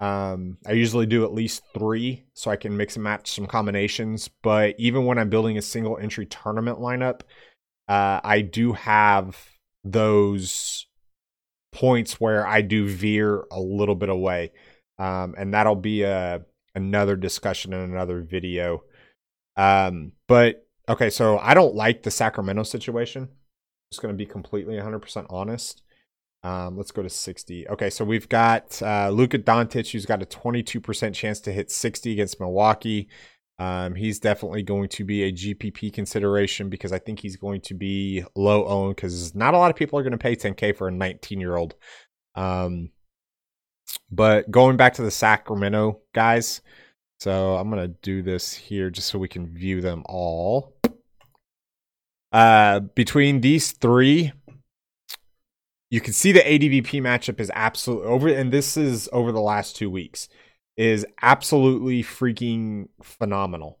[0.00, 4.30] Um, I usually do at least three so I can mix and match some combinations.
[4.42, 7.20] But even when I'm building a single entry tournament lineup,
[7.88, 9.38] uh, I do have
[9.84, 10.86] those
[11.76, 14.52] points where I do veer a little bit away.
[14.98, 16.42] Um, and that'll be a
[16.74, 18.82] another discussion in another video.
[19.56, 23.28] Um, but okay, so I don't like the Sacramento situation.
[23.92, 25.82] Just going to be completely 100% honest.
[26.42, 27.68] Um, let's go to 60.
[27.68, 32.12] Okay, so we've got uh, Luka Doncic, who's got a 22% chance to hit 60
[32.12, 33.08] against Milwaukee.
[33.58, 37.74] Um, he's definitely going to be a GPP consideration because I think he's going to
[37.74, 40.88] be low owned because not a lot of people are going to pay 10K for
[40.88, 41.74] a 19 year old.
[42.34, 42.90] Um,
[44.10, 46.60] but going back to the Sacramento guys,
[47.18, 50.74] so I'm going to do this here just so we can view them all.
[52.32, 54.32] Uh, between these three,
[55.90, 59.76] you can see the ADVP matchup is absolutely over, and this is over the last
[59.76, 60.28] two weeks,
[60.76, 63.78] is absolutely freaking phenomenal.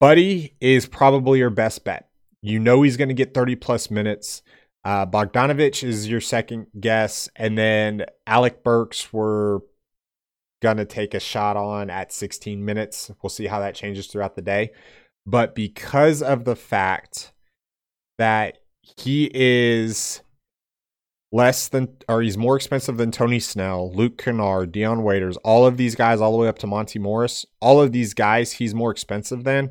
[0.00, 2.08] Buddy is probably your best bet.
[2.42, 4.42] You know he's going to get 30 plus minutes.
[4.84, 9.60] Uh, Bogdanovic is your second guess, and then Alec Burks we're
[10.62, 13.10] gonna take a shot on at 16 minutes.
[13.22, 14.70] We'll see how that changes throughout the day.
[15.26, 17.32] But because of the fact
[18.18, 18.58] that
[18.96, 20.22] he is
[21.30, 25.76] less than or he's more expensive than Tony Snell, Luke Kennard, Dion Waiters, all of
[25.76, 28.90] these guys, all the way up to Monte Morris, all of these guys he's more
[28.90, 29.70] expensive than.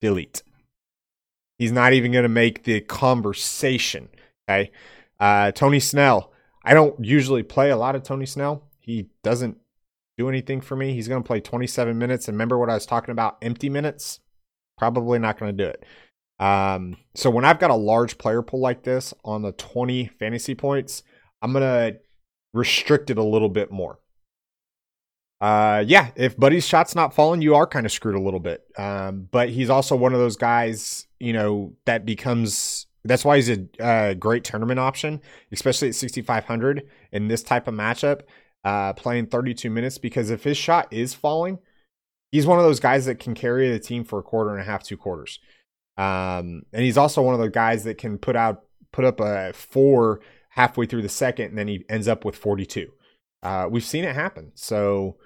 [0.00, 0.42] Delete.
[1.58, 4.08] He's not even going to make the conversation.
[4.48, 4.70] Okay.
[5.18, 6.32] Uh, Tony Snell.
[6.64, 8.62] I don't usually play a lot of Tony Snell.
[8.78, 9.58] He doesn't
[10.16, 10.92] do anything for me.
[10.92, 12.28] He's going to play 27 minutes.
[12.28, 14.20] And remember what I was talking about empty minutes?
[14.76, 15.84] Probably not going to do it.
[16.38, 20.54] Um, so when I've got a large player pool like this on the 20 fantasy
[20.54, 21.02] points,
[21.42, 21.94] I'm gonna
[22.52, 23.98] restrict it a little bit more.
[25.40, 28.64] Uh, yeah, if Buddy's shot's not falling, you are kind of screwed a little bit.
[28.76, 33.48] Um, but he's also one of those guys, you know, that becomes that's why he's
[33.48, 35.20] a, a great tournament option,
[35.52, 38.22] especially at 6,500 in this type of matchup,
[38.64, 39.98] uh, playing 32 minutes.
[39.98, 41.58] Because if his shot is falling,
[42.32, 44.64] he's one of those guys that can carry the team for a quarter and a
[44.64, 45.38] half, two quarters.
[45.98, 49.52] Um, and he's also one of the guys that can put out put up a
[49.52, 52.90] four halfway through the second, and then he ends up with 42.
[53.42, 54.52] Uh, we've seen it happen.
[54.54, 55.16] So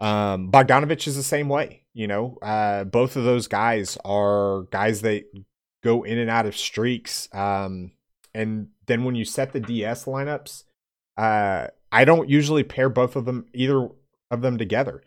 [0.00, 1.84] um, Bogdanovic is the same way.
[1.92, 5.24] You know, uh, both of those guys are guys that
[5.82, 7.28] go in and out of streaks.
[7.32, 7.92] Um,
[8.32, 10.64] and then when you set the DS lineups,
[11.16, 13.88] uh, I don't usually pair both of them either
[14.30, 15.02] of them together.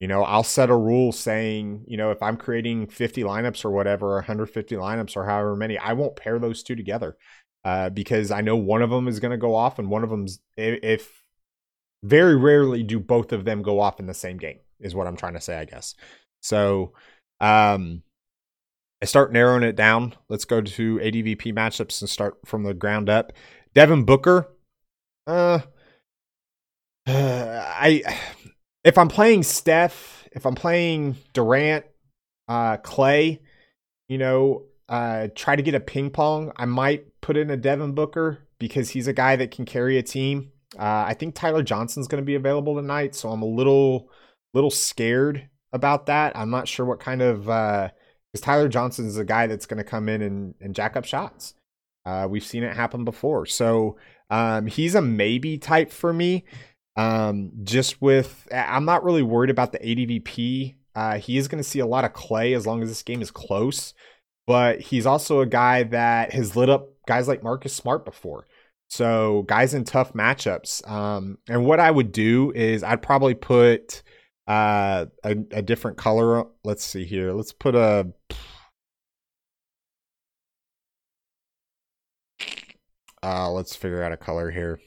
[0.00, 3.70] You know, I'll set a rule saying, you know, if I'm creating 50 lineups or
[3.70, 7.18] whatever, 150 lineups or however many, I won't pair those two together
[7.64, 10.08] uh, because I know one of them is going to go off and one of
[10.08, 11.22] them's, if
[12.02, 15.16] very rarely do both of them go off in the same game, is what I'm
[15.16, 15.94] trying to say, I guess.
[16.40, 16.94] So,
[17.40, 18.02] um,
[19.02, 20.14] I start narrowing it down.
[20.28, 23.32] Let's go to ADVP matchups and start from the ground up.
[23.74, 24.48] Devin Booker,
[25.26, 25.60] uh,
[27.06, 28.02] uh I
[28.84, 31.84] if I'm playing Steph, if I'm playing Durant,
[32.48, 33.40] uh, Klay,
[34.08, 37.92] you know, uh, try to get a ping pong, I might put in a Devin
[37.92, 40.52] Booker because he's a guy that can carry a team.
[40.78, 44.08] Uh, I think Tyler Johnson's going to be available tonight, so I'm a little,
[44.54, 46.36] little scared about that.
[46.36, 49.84] I'm not sure what kind of because uh, Tyler Johnson's a guy that's going to
[49.84, 51.54] come in and, and jack up shots.
[52.04, 53.96] Uh, we've seen it happen before, so
[54.30, 56.44] um, he's a maybe type for me.
[56.96, 60.76] Um, just with, I'm not really worried about the ADVP.
[60.94, 63.22] Uh, he is going to see a lot of Klay as long as this game
[63.22, 63.94] is close,
[64.46, 68.46] but he's also a guy that has lit up guys like Marcus Smart before.
[68.88, 70.88] So guys in tough matchups.
[70.88, 74.02] Um, and what I would do is I'd probably put
[74.48, 76.44] uh, a, a different color.
[76.64, 77.32] Let's see here.
[77.32, 78.12] Let's put a.
[83.22, 84.80] Uh, let's figure out a color here.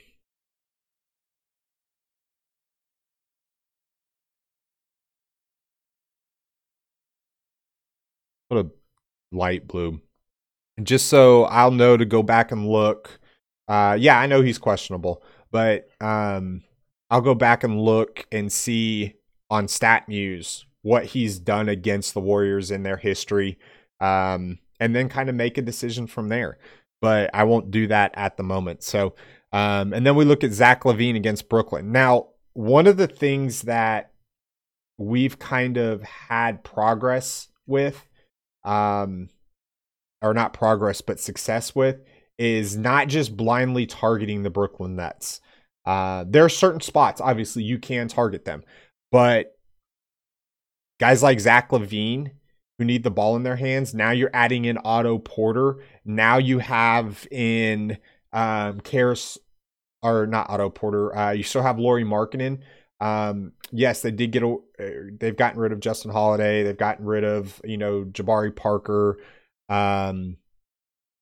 [8.53, 8.69] What a
[9.35, 9.99] light blue.
[10.83, 13.19] just so I'll know to go back and look.
[13.67, 16.61] Uh, yeah, I know he's questionable, but um,
[17.09, 19.15] I'll go back and look and see
[19.49, 23.57] on StatMuse what he's done against the Warriors in their history,
[23.99, 26.59] um, and then kind of make a decision from there.
[27.01, 28.83] But I won't do that at the moment.
[28.83, 29.15] So,
[29.51, 31.91] um, and then we look at Zach LaVine against Brooklyn.
[31.91, 34.11] Now, one of the things that
[34.97, 38.07] we've kind of had progress with
[38.63, 39.29] um,
[40.21, 42.01] or not progress, but success with
[42.37, 45.41] is not just blindly targeting the Brooklyn Nets.
[45.85, 48.63] Uh, there are certain spots, obviously, you can target them,
[49.11, 49.57] but
[50.99, 52.31] guys like Zach LaVine
[52.77, 55.77] who need the ball in their hands, now you're adding in Otto Porter.
[56.05, 57.97] Now you have in
[58.31, 59.37] um, Caris
[60.01, 61.15] or not Otto Porter.
[61.15, 62.59] Uh, you still have Lauri Markkanen.
[63.03, 64.55] Um, yes, they did get a.
[64.79, 66.63] Uh, they've gotten rid of Justin Holiday.
[66.63, 69.17] They've gotten rid of you know Jabari Parker,
[69.67, 70.37] um,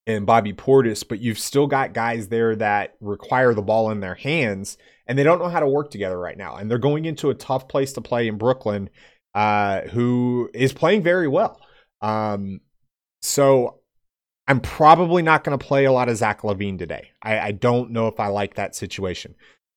[0.05, 4.13] and Bobby Portis, but you've still got guys there that require the ball in their
[4.13, 4.77] hands,
[5.07, 6.55] and they don't know how to work together right now.
[6.55, 8.91] And they're going into a tough place to play in Brooklyn,
[9.34, 11.59] uh, who is playing very well.
[12.01, 12.61] Um,
[13.23, 13.79] so
[14.47, 17.09] I'm probably not going to play a lot of Zach LaVine today.
[17.23, 19.36] I, I, don't know if I like that situation.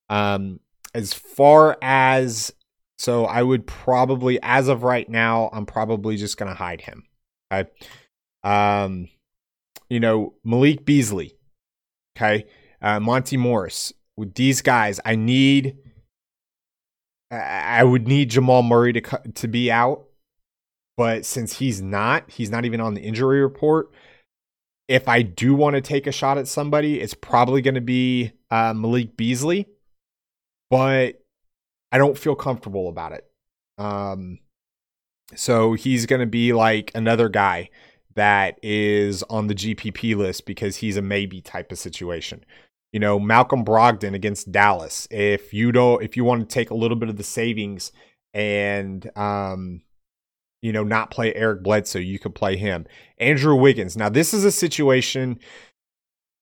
[0.08, 0.60] Um,
[0.94, 2.52] as far as
[2.98, 7.04] so, I would probably, as of right now, I'm probably just to hide him.
[7.52, 7.68] Okay.
[8.42, 9.08] Um,
[9.90, 11.36] you know, Malik Beasley.
[12.16, 12.46] Okay.
[12.80, 13.92] Uh, Monte Morris.
[14.16, 15.76] With these guys, I need.
[17.30, 19.00] I would need Jamal Murray to
[19.34, 20.04] to be out,
[20.96, 23.90] but since he's not, he's not even on the injury report
[24.88, 28.32] if I do want to take a shot at somebody, it's probably going to be
[28.50, 29.66] uh, Malik Beasley,
[30.70, 31.22] but
[31.92, 33.24] I don't feel comfortable about it.
[33.78, 34.38] Um,
[35.34, 37.70] so he's going to be like another guy
[38.14, 42.44] that is on the GPP list because he's a maybe type of situation.
[42.92, 45.08] You know, Malcolm Brogdon against Dallas.
[45.10, 47.90] If you don't, if you want to take a little bit of the savings
[48.32, 49.82] and um,
[50.64, 51.98] you know, not play Eric Bledsoe.
[51.98, 52.86] You could play him.
[53.18, 53.98] Andrew Wiggins.
[53.98, 55.38] Now, this is a situation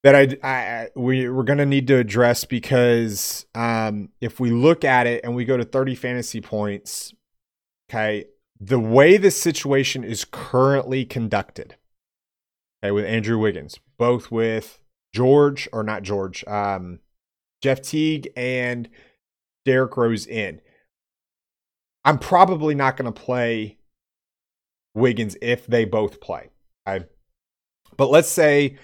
[0.02, 5.06] that I, I we, we're to need to address because um, if we look at
[5.06, 7.14] it and we go to 30 fantasy points,
[7.88, 8.26] okay,
[8.60, 11.76] the way this situation is currently conducted,
[12.82, 14.80] okay, with Andrew Wiggins, both with
[15.14, 16.98] George or not George, um,
[17.62, 18.88] Jeff Teague and
[19.64, 20.60] Derrick Rose in.
[22.04, 23.78] I'm probably not going to play
[24.94, 26.50] Wiggins if they both play.
[26.88, 27.06] Okay?
[27.96, 28.78] But let's say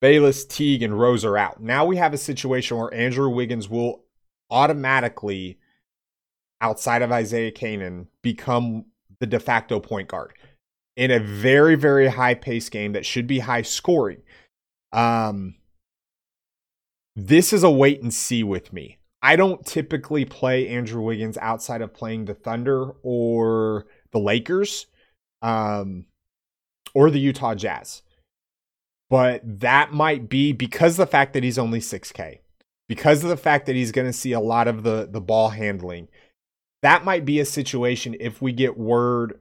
[0.00, 1.60] Bayless, Teague, and Rose are out.
[1.60, 4.04] Now we have a situation where Andrew Wiggins will
[4.50, 5.58] automatically,
[6.60, 8.86] outside of Isaiah Canaan, become
[9.20, 10.34] the de facto point guard
[10.96, 14.22] in a very, very high pace game that should be high scoring.
[14.92, 15.56] Um,
[17.16, 18.98] this is a wait and see with me.
[19.20, 24.86] I don't typically play Andrew Wiggins outside of playing the Thunder or the Lakers
[25.42, 26.06] um,
[26.94, 28.02] or the Utah Jazz.
[29.10, 32.40] But that might be because the fact that he's only 6K,
[32.88, 35.50] because of the fact that he's going to see a lot of the, the ball
[35.50, 36.08] handling.
[36.82, 39.40] That might be a situation if we get word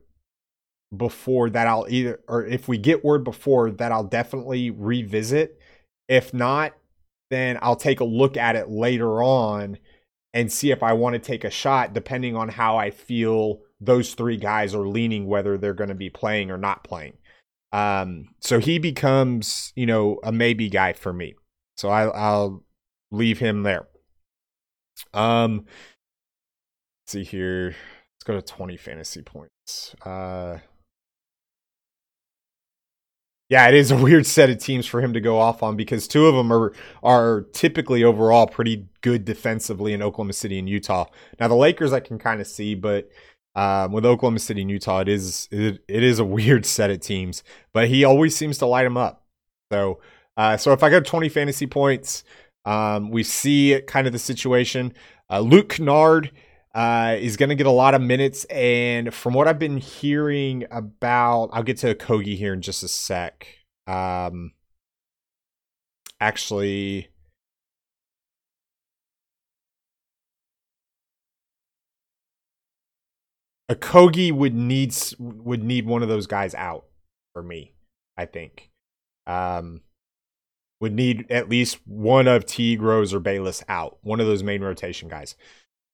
[0.95, 5.59] before that I'll either, or if we get word before that I'll definitely revisit.
[6.07, 6.73] If not,
[7.29, 9.77] then I'll take a look at it later on
[10.33, 14.13] and see if I want to take a shot, depending on how I feel those
[14.13, 17.16] three guys are leaning whether they're going to be playing or not playing.
[17.71, 21.35] Um, so he becomes, you know, a maybe guy for me.
[21.75, 22.63] So I, I'll
[23.11, 23.87] leave him there.
[25.13, 25.65] Um,
[27.07, 27.75] see here.
[28.15, 29.95] Let's go to 20 fantasy points.
[30.03, 30.59] Uh,
[33.49, 36.07] yeah, it is a weird set of teams for him to go off on because
[36.07, 41.05] two of them are are typically overall pretty good defensively in Oklahoma City and Utah.
[41.39, 43.09] Now the Lakers I can kind of see, but
[43.57, 46.99] um, with Oklahoma City and Utah, it is it, it is a weird set of
[46.99, 47.43] teams,
[47.73, 49.25] but he always seems to light them up.
[49.71, 49.99] So,
[50.37, 52.23] uh, so if I go 20 fantasy points,
[52.65, 54.93] um, we see kind of the situation.
[55.29, 56.31] Uh, Luke Kennard
[56.75, 60.65] uh, is going to get a lot of minutes, and from what I've been hearing
[60.69, 63.47] about, I'll get to Kogi here in just a sec.
[63.87, 64.51] Um,
[66.21, 67.07] actually,
[73.69, 76.85] Okogie would need would need one of those guys out
[77.33, 77.73] for me.
[78.17, 78.71] I think
[79.27, 79.81] um,
[80.79, 82.45] would need at least one of
[82.79, 83.97] Rose, or Bayless out.
[84.01, 85.35] One of those main rotation guys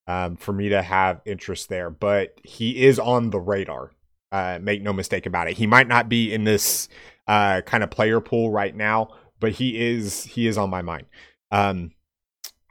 [0.07, 1.89] um, for me to have interest there.
[1.89, 3.91] But he is on the radar.
[4.31, 5.57] Uh, make no mistake about it.
[5.57, 6.89] He might not be in this
[7.27, 9.09] uh, kind of player pool right now,
[9.39, 11.05] but he is he is on my mind.
[11.51, 11.91] Um,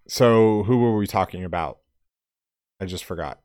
[0.08, 1.78] so who were we talking about?
[2.80, 3.41] I just forgot.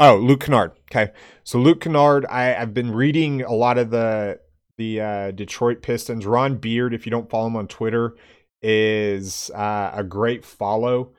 [0.00, 0.72] Oh, Luke Kennard.
[0.90, 1.12] Okay,
[1.44, 4.40] so Luke Kennard, I, I've been reading a lot of the
[4.78, 6.26] the uh, Detroit Pistons.
[6.26, 8.16] Rod Beard, if you don't follow him on Twitter,
[8.62, 11.12] is uh, a great follow.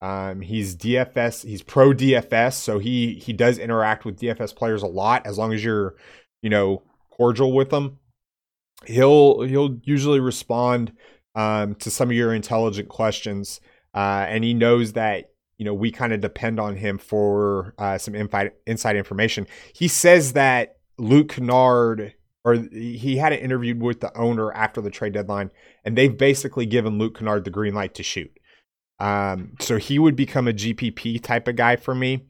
[0.00, 4.86] Um, he's DFS, he's pro DFS, so he he does interact with DFS players a
[4.86, 5.26] lot.
[5.26, 5.96] As long as you're,
[6.42, 7.98] you know, cordial with them,
[8.86, 10.92] he'll he'll usually respond
[11.34, 13.60] um, to some of your intelligent questions,
[13.94, 17.98] uh, and he knows that you know, we kind of depend on him for uh,
[17.98, 19.46] some inside inside information.
[19.74, 24.90] He says that Luke Kennard or he had it interviewed with the owner after the
[24.90, 25.50] trade deadline,
[25.84, 28.30] and they've basically given Luke Kennard the green light to shoot.
[29.00, 32.26] Um, so he would become a GPP type of guy for me.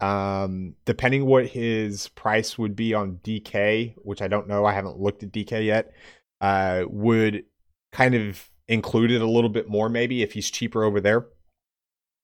[0.00, 4.98] Um, depending what his price would be on DK, which I don't know, I haven't
[4.98, 5.92] looked at DK yet,
[6.40, 7.44] uh, would
[7.92, 11.26] kind of include it a little bit more maybe if he's cheaper over there.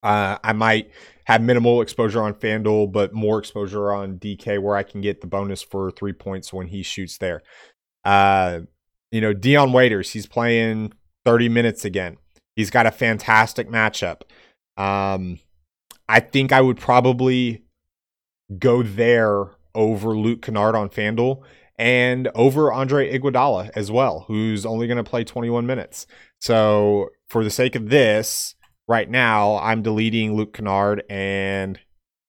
[0.07, 0.93] Uh, I might
[1.25, 5.27] have minimal exposure on FanDuel, but more exposure on DK where I can get the
[5.27, 7.43] bonus for three points when he shoots there.
[8.05, 8.61] Uh,
[9.11, 10.93] you know, Dion Waiters, he's playing
[11.25, 12.19] 30 minutes again.
[12.55, 14.23] He's got a fantastic matchup.
[14.77, 15.41] Um,
[16.09, 17.65] I think I would probably
[18.57, 21.43] go there over Luke Kennard on FanDuel
[21.81, 26.07] and over Andre Iguodala as well, who's only going to play 21 minutes.
[26.39, 28.55] So for the sake of this,
[28.89, 31.79] right now, I'm deleting Luke Kennard and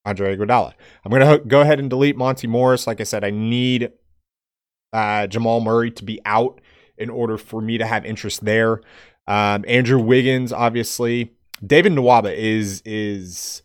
[0.06, 0.74] Andre Iguodala.
[1.04, 2.88] I'm going to go ahead and delete Monte Morris.
[2.88, 3.92] Like I said, I need
[4.94, 6.62] uh, Jamal Murray to be out
[6.98, 8.82] in order for me to have interest there.
[9.28, 11.34] Um, Andrew Wiggins, obviously.
[11.66, 13.62] David Nwaba is is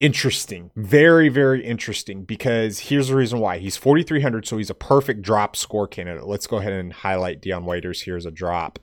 [0.00, 5.22] interesting, very very interesting because here's the reason why he's 4300, so he's a perfect
[5.22, 6.26] drop score candidate.
[6.26, 8.80] Let's go ahead and highlight Dion Waiters here as a drop.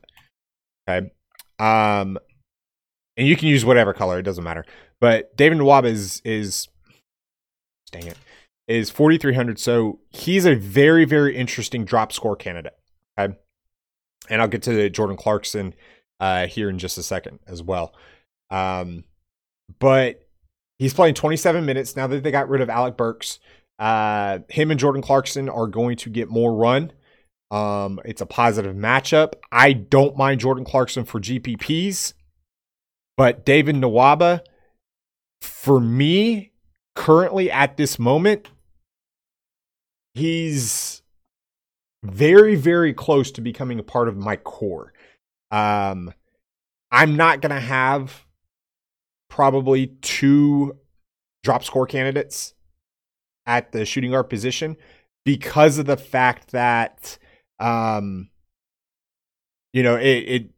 [0.90, 1.12] Okay,
[1.60, 2.18] um,
[3.18, 4.66] and you can use whatever color; it doesn't matter.
[5.02, 6.68] But David Nwaba is is
[7.92, 8.18] dang it
[8.68, 12.78] is 4300, so he's a very very interesting drop score candidate.
[13.20, 13.36] Okay
[14.30, 15.74] and I'll get to Jordan Clarkson
[16.20, 17.94] uh, here in just a second as well.
[18.50, 19.04] Um,
[19.80, 20.28] but
[20.80, 23.40] he's playing 27 minutes now that they got rid of Alec Burks.
[23.80, 26.92] Uh, him and Jordan Clarkson are going to get more run.
[27.52, 29.34] Um, it's a positive matchup.
[29.52, 32.14] I don't mind Jordan Clarkson for GPPs,
[33.18, 34.42] but David Nwaba,
[35.42, 36.52] for me,
[36.96, 38.48] currently at this moment,
[40.14, 41.02] he's
[42.04, 44.94] very, very close to becoming a part of my core.
[45.52, 46.14] Um,
[46.92, 48.26] I'm not going to have
[49.30, 50.78] probably two
[51.44, 52.54] drop score candidates
[53.46, 54.78] at the shooting guard position
[55.26, 57.18] because of the fact that,
[57.60, 58.30] um,
[59.74, 60.50] you know, it, it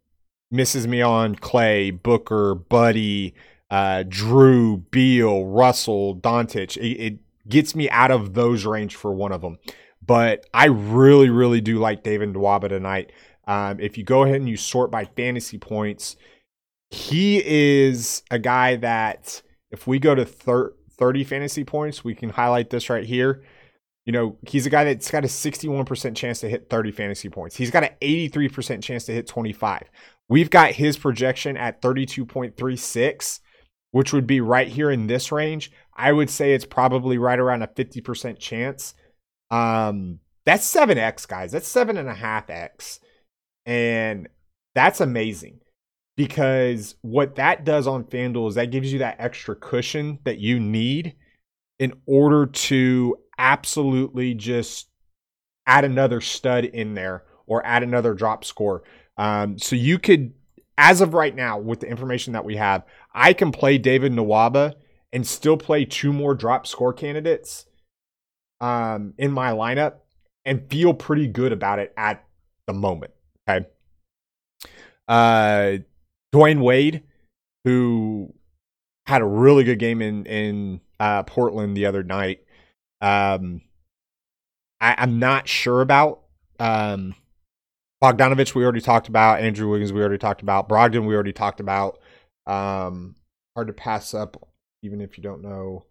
[0.51, 3.33] misses me on Klay, Booker, Buddy,
[3.69, 6.77] uh, Jrue, Beal, Russell, Doncic.
[6.77, 9.59] It, it gets me out of those range for one of them.
[10.05, 13.11] But I really, really do like David Nwaba tonight.
[13.47, 16.15] Um, if you go ahead and you sort by fantasy points,
[16.89, 19.41] he is a guy that
[19.71, 23.43] if we go to thir- 30 fantasy points, we can highlight this right here.
[24.05, 27.55] You know, he's a guy that's got a 61% chance to hit 30 fantasy points.
[27.55, 29.83] He's got an 83% chance to hit 25.
[30.29, 33.39] We've got his projection at 32.36,
[33.91, 35.71] which would be right here in this range.
[35.95, 38.93] I would say it's probably right around a 50% chance
[39.51, 41.51] um, that's 7x, guys.
[41.51, 42.99] That's seven and a half X.
[43.65, 44.27] And
[44.75, 45.59] that's amazing
[46.15, 50.59] because what that does on FanDuel is that gives you that extra cushion that you
[50.59, 51.15] need
[51.77, 54.89] in order to absolutely just
[55.65, 58.83] add another stud in there or add another drop score.
[59.19, 60.33] Um, so you could,
[60.77, 64.75] as of right now, with the information that we have, I can play David Nwaba
[65.11, 67.65] and still play two more drop score candidates
[68.61, 69.95] um, in my lineup
[70.45, 72.25] and feel pretty good about it at
[72.65, 73.11] the moment.
[73.47, 73.67] Okay.
[75.07, 75.79] Uh,
[76.33, 77.03] Dwyane Wade,
[77.65, 78.33] who
[79.05, 82.39] had a really good game in in uh, Portland the other night.
[83.01, 83.61] Um,
[84.79, 86.21] I, I'm not sure about.
[86.57, 87.15] Um,
[88.03, 89.41] Bogdanovic, we already talked about.
[89.41, 90.69] Andrew Wiggins, we already talked about.
[90.69, 91.99] Brogdon, we already talked about.
[92.47, 93.15] Um,
[93.55, 94.49] hard to pass up,
[94.81, 95.85] even if you don't know.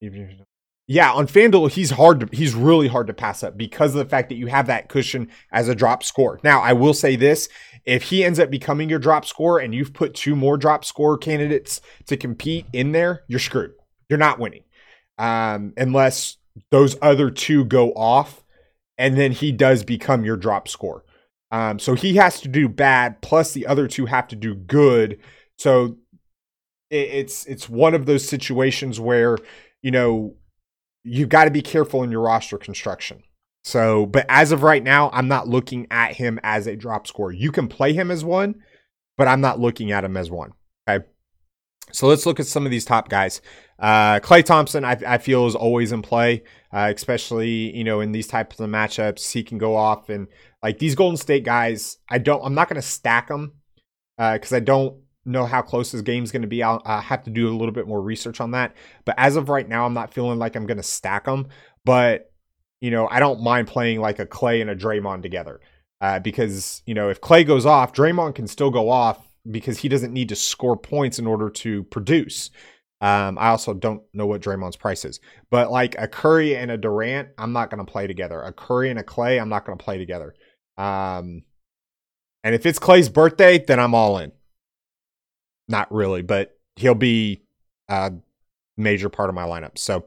[0.00, 0.46] Even if you don't
[0.88, 4.10] yeah, on FanDuel, he's hard to he's really hard to pass up because of the
[4.10, 6.40] fact that you have that cushion as a drop score.
[6.42, 7.48] Now, I will say this,
[7.84, 11.16] if he ends up becoming your drop score and you've put two more drop score
[11.16, 13.72] candidates to compete in there, you're screwed.
[14.08, 14.64] You're not winning.
[15.18, 16.36] Um, unless
[16.70, 18.41] those other two go off
[18.98, 21.04] and then he does become your drop score.
[21.50, 25.18] Um, so he has to do bad, plus the other two have to do good.
[25.58, 25.98] So
[26.90, 29.38] it, it's it's one of those situations where
[29.82, 30.36] you know
[31.04, 33.22] you've got to be careful in your roster construction.
[33.64, 37.32] So, but as of right now, I'm not looking at him as a drop score.
[37.32, 38.56] You can play him as one,
[39.16, 40.52] but I'm not looking at him as one.
[40.88, 41.04] Okay.
[41.92, 43.40] So let's look at some of these top guys.
[43.78, 48.12] Uh, Klay Thompson, I, I, feel, is always in play, uh, especially you know in
[48.12, 49.32] these types of matchups.
[49.32, 50.28] He can go off and
[50.62, 51.98] like these Golden State guys.
[52.08, 52.44] I don't.
[52.44, 53.52] I'm not going to stack them
[54.16, 56.62] because uh, I don't know how close this game's going to be.
[56.62, 58.74] I'll, I'll, have to do a little bit more research on that.
[59.04, 61.48] But as of right now, I'm not feeling like I'm going to stack them.
[61.84, 62.32] But
[62.82, 65.60] you know, I don't mind playing like a Klay and a Draymond together.
[66.00, 69.88] Uh, because, you know, if Klay goes off, Draymond can still go off because he
[69.88, 72.50] doesn't need to score points in order to produce.
[73.02, 75.18] Um, I also don't know what Draymond's price is,
[75.50, 78.40] but like a Curry and a Durant, I'm not going to play together.
[78.40, 80.36] A Curry and a Klay, I'm not going to play together.
[80.78, 81.42] Um,
[82.44, 84.30] and if it's Klay's birthday, then I'm all in.
[85.66, 87.42] Not really, but he'll be
[87.88, 88.12] a
[88.76, 89.78] major part of my lineup.
[89.78, 90.06] So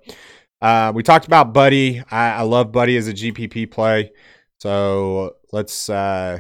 [0.62, 2.02] uh, we talked about Buddy.
[2.10, 4.12] I, I, love Buddy as a GPP play.
[4.60, 6.40] So let's uh,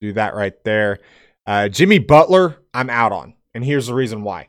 [0.00, 0.98] do that right there.
[1.46, 3.34] Uh, Jimmy Butler, I'm out on.
[3.54, 4.48] And here's the reason why.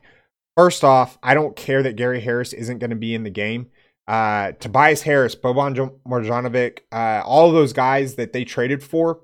[0.56, 3.66] First off, I don't care that Gary Harris isn't going to be in the game.
[4.08, 9.20] Uh, Tobias Harris, Boban Marjanovic, uh, all of those guys that they traded for,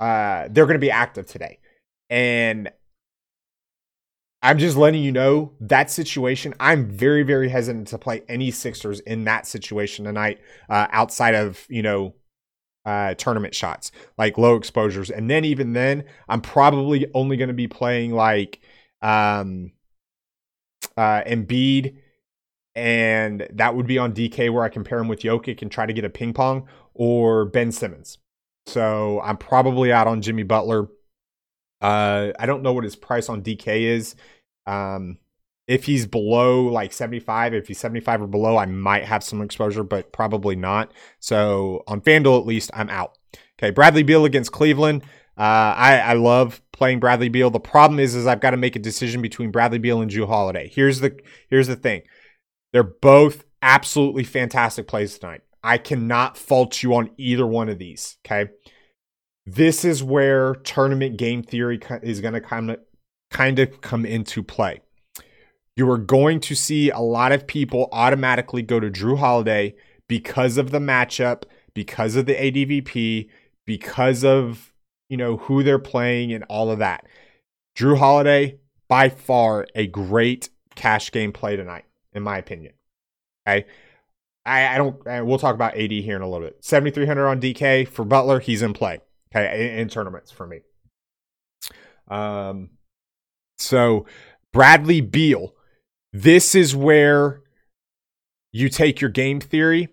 [0.00, 1.58] uh, they're going to be active today.
[2.10, 2.70] And
[4.42, 6.54] I'm just letting you know that situation.
[6.60, 11.66] I'm very, very hesitant to play any Sixers in that situation tonight, uh, outside of
[11.68, 12.14] you know
[12.84, 17.54] uh, tournament shots like low exposures, and then even then, I'm probably only going to
[17.54, 18.60] be playing like
[19.02, 19.72] um,
[20.96, 21.96] uh, Embiid,
[22.74, 25.92] and that would be on DK where I compare him with Jokic and try to
[25.92, 28.18] get a ping pong or Ben Simmons.
[28.66, 30.88] So I'm probably out on Jimmy Butler.
[31.80, 34.16] Uh, I don't know what his price on DK is.
[34.66, 35.18] Um,
[35.66, 39.82] if he's below like 75, if he's 75 or below, I might have some exposure,
[39.82, 40.92] but probably not.
[41.18, 43.18] So on FanDuel, at least, I'm out.
[43.58, 45.02] Okay, Bradley Beal against Cleveland.
[45.38, 47.50] Uh, I, I love playing Bradley Beal.
[47.50, 50.26] The problem is, is I've got to make a decision between Bradley Beal and Jrue
[50.26, 50.70] Holiday.
[50.72, 51.18] Here's the
[51.50, 52.02] here's the thing.
[52.72, 55.42] They're both absolutely fantastic plays tonight.
[55.62, 58.18] I cannot fault you on either one of these.
[58.24, 58.50] Okay.
[59.44, 62.78] This is where tournament game theory is going to kind of
[63.30, 64.80] kind of come into play.
[65.76, 69.74] You are going to see a lot of people automatically go to Jrue Holiday
[70.08, 71.42] because of the matchup,
[71.74, 73.28] because of the ADVP,
[73.66, 74.72] because of
[75.08, 77.06] you know who they're playing and all of that.
[77.76, 82.72] Jrue Holiday, by far a great cash game play tonight, in my opinion.
[83.46, 83.66] Okay.
[84.46, 85.26] I, I don't.
[85.26, 86.64] We'll talk about AD here in a little bit.
[86.64, 88.38] Seventy three hundred on DK for Butler.
[88.38, 89.00] He's in play.
[89.34, 90.60] Okay, in, in tournaments for me.
[92.08, 92.70] Um,
[93.58, 94.06] so
[94.52, 95.52] Bradley Beal.
[96.12, 97.42] This is where
[98.52, 99.88] you take your game theory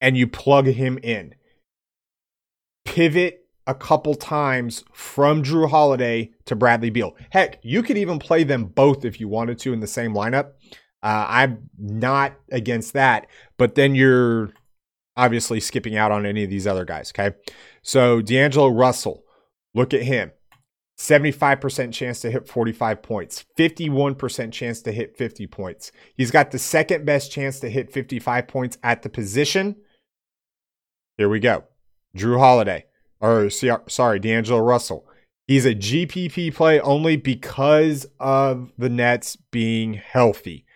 [0.00, 1.34] and you plug him in.
[2.84, 7.16] Pivot a couple times from Jrue Holiday to Bradley Beal.
[7.30, 10.52] Heck, you could even play them both if you wanted to in the same lineup.
[11.02, 13.26] Uh, I'm not against that,
[13.58, 14.50] but then you're
[15.16, 17.12] obviously skipping out on any of these other guys.
[17.16, 17.36] Okay.
[17.82, 19.24] So D'Angelo Russell,
[19.74, 20.32] look at him.
[20.98, 25.92] 75% chance to hit 45 points, 51% chance to hit 50 points.
[26.14, 29.76] He's got the second best chance to hit 55 points at the position.
[31.18, 31.64] Here we go.
[32.16, 32.86] Jrue Holiday,
[33.20, 35.06] or sorry, D'Angelo Russell.
[35.46, 40.66] He's a GPP play only because of the Nets being healthy.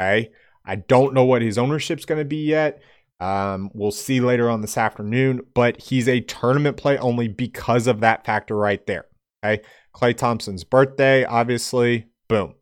[0.00, 0.30] Okay.
[0.64, 2.80] I don't know what his ownership's going to be yet.
[3.18, 8.00] Um, we'll see later on this afternoon, but he's a tournament play only because of
[8.00, 9.06] that factor right there.
[9.44, 9.62] Okay.
[9.94, 12.06] Klay Thompson's birthday, obviously.
[12.28, 12.54] Boom.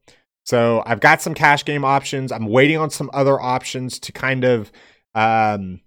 [0.45, 2.33] So I've got some cash game options.
[2.33, 4.73] I'm waiting on some other options to kind of
[5.15, 5.81] um,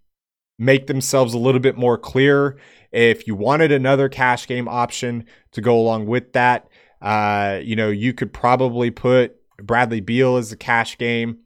[0.59, 2.57] make themselves a little bit more clear.
[2.93, 6.67] If you wanted another cash game option to go along with that,
[7.01, 11.39] uh, you know, you could probably put Bradley Beal as a cash game.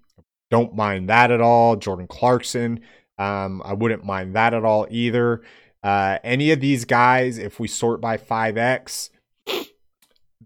[0.52, 1.76] Don't mind that at all.
[1.76, 2.82] Jordan Clarkson,
[3.18, 5.42] um, I wouldn't mind that at all either.
[5.84, 9.10] Uh, any of these guys, if we sort by 5x,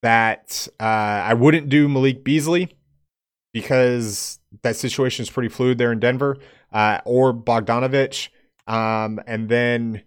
[0.01, 2.75] that uh, I wouldn't do Malik Beasley
[3.53, 6.37] because that situation is pretty fluid there in Denver,
[6.71, 8.29] uh, or Bogdanovic,
[8.67, 10.03] um, and then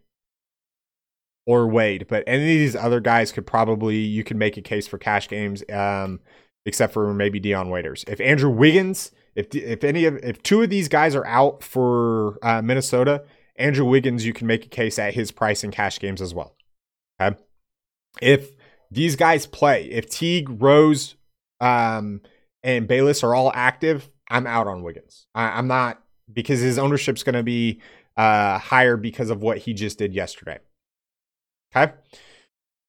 [1.47, 2.07] or Wade.
[2.09, 5.29] But any of these other guys could probably you could make a case for cash
[5.29, 5.63] games.
[5.71, 6.21] Um,
[6.67, 8.05] except for maybe Dion Waiters.
[8.09, 12.39] If Andrew Wiggins, if if any of if two of these guys are out for
[12.43, 13.25] uh, Minnesota,
[13.57, 16.57] Andrew Wiggins, you can make a case at his price in cash games as well.
[17.21, 17.37] Okay,
[18.21, 18.53] if
[18.91, 21.17] these guys play, if Teague, Rose,
[21.61, 22.21] um,
[22.63, 25.27] and Bayless are all active, I'm out on Wiggins.
[25.35, 27.81] I, am not because his ownership's going to be
[28.17, 30.59] uh, higher because of what he just did yesterday.
[31.75, 31.93] Okay.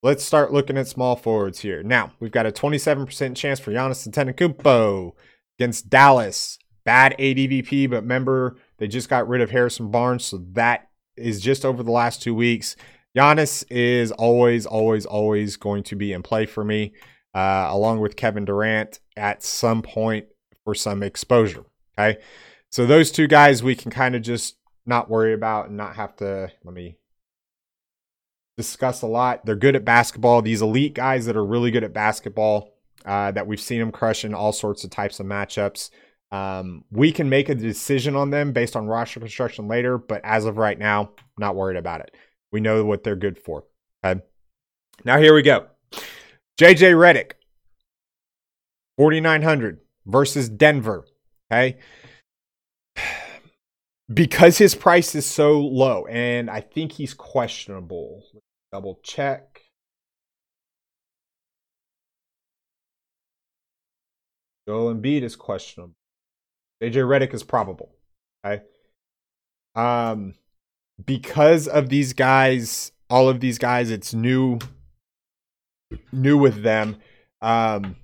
[0.03, 1.81] Let's start looking at small forwards here.
[1.81, 5.13] Now, we've got a 27% chance for Giannis Antetokounmpo
[5.57, 6.59] against Dallas.
[6.83, 11.65] Bad ADVP, but remember, they just got rid of Harrison Barnes, so that is just
[11.65, 12.75] over the last two weeks.
[13.17, 16.93] Giannis is always, always, always going to be in play for me,
[17.33, 20.27] uh, along with Kevin Durant at some point
[20.63, 21.65] for some exposure.
[21.97, 22.19] Okay.
[22.69, 26.15] So those two guys we can kind of just not worry about and not have
[26.17, 26.97] to let me
[28.57, 29.45] discuss a lot.
[29.45, 30.41] They're good at basketball.
[30.41, 32.73] These elite guys that are really good at basketball,
[33.05, 35.89] uh, that we've seen them crush in all sorts of types of matchups.
[36.31, 40.45] Um, we can make a decision on them based on roster construction later, but as
[40.45, 42.15] of right now, not worried about it.
[42.51, 43.65] We know what they're good for.
[44.03, 44.21] Okay.
[45.03, 45.67] Now here we go.
[46.59, 47.33] JJ Redick,
[48.97, 51.05] 4,900 versus Denver.
[51.51, 51.77] Okay.
[54.13, 58.21] Because his price is so low, and I think he's questionable.
[58.76, 59.61] Double check.
[64.67, 65.95] Joel Embiid is questionable.
[66.84, 67.95] JJ Redick is probable.
[68.45, 68.63] Okay.
[69.76, 70.34] Um,
[71.05, 74.59] because of these guys, all of these guys, it's new,
[76.11, 76.97] new with them.
[77.41, 77.95] Um,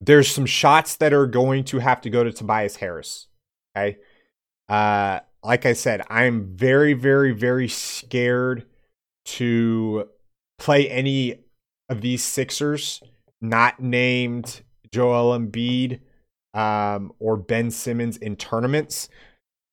[0.00, 3.26] there's some shots that are going to have to go to Tobias Harris.
[3.76, 3.96] Okay.
[4.68, 8.67] Uh, like I said, I'm very, very, very scared
[9.36, 10.08] to
[10.58, 11.38] play any
[11.88, 13.02] of these Sixers
[13.40, 14.62] not named
[14.92, 16.00] Joel Embiid
[16.54, 19.08] um, or Ben Simmons in tournaments.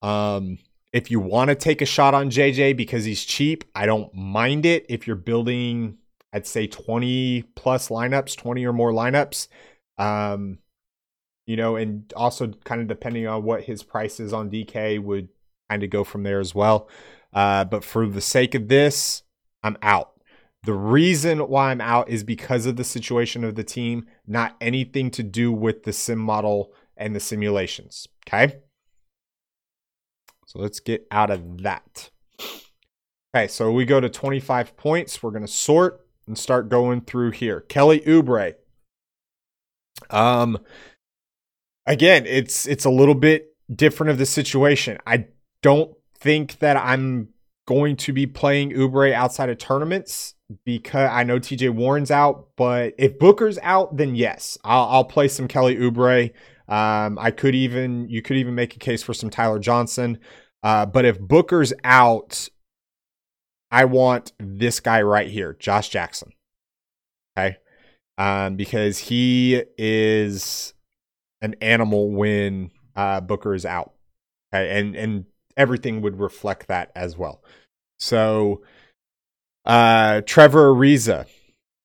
[0.02, 0.60] Um,
[0.94, 4.66] if you want to take a shot on JJ because he's cheap, I don't mind
[4.66, 4.86] it.
[4.88, 5.98] If you're building,
[6.32, 9.48] I'd say 20 plus lineups, 20 or more lineups,
[9.98, 10.60] um,
[11.46, 15.30] you know, and also kind of depending on what his price is on DK would
[15.70, 16.88] kind of go from there as well.
[17.34, 19.24] Uh, but for the sake of this,
[19.66, 20.12] I'm out.
[20.64, 25.10] The reason why I'm out is because of the situation of the team, not anything
[25.12, 28.08] to do with the sim model and the simulations.
[28.28, 28.58] Okay.
[30.46, 32.12] So let's get out of that.
[33.36, 35.22] Okay, so we go to 25 points.
[35.22, 37.62] We're going to sort and start going through here.
[37.62, 38.54] Kelly Oubre.
[40.12, 40.60] Um,
[41.88, 45.00] again, it's it's a little bit different of the situation.
[45.08, 45.28] I
[45.62, 47.30] don't think that I'm
[47.66, 50.36] going to be playing Oubre outside of tournaments
[50.66, 52.50] because I know TJ Warren's out.
[52.56, 56.32] But if Booker's out, then yes, I'll, I'll play some Kelly Oubre.
[56.68, 60.20] Um, I could even you could even make a case for some Tyler Johnson.
[60.64, 62.50] Uh, but if Booker's out,
[63.72, 66.32] I want this guy right here, Josh Jackson.
[67.38, 67.58] Okay.
[68.18, 70.74] Um, because he is
[71.42, 73.94] an animal when uh, Booker is out.
[74.54, 74.80] Okay.
[74.80, 75.26] And and
[75.58, 77.44] everything would reflect that as well.
[78.00, 78.64] So
[79.66, 81.28] uh Trevor Ariza.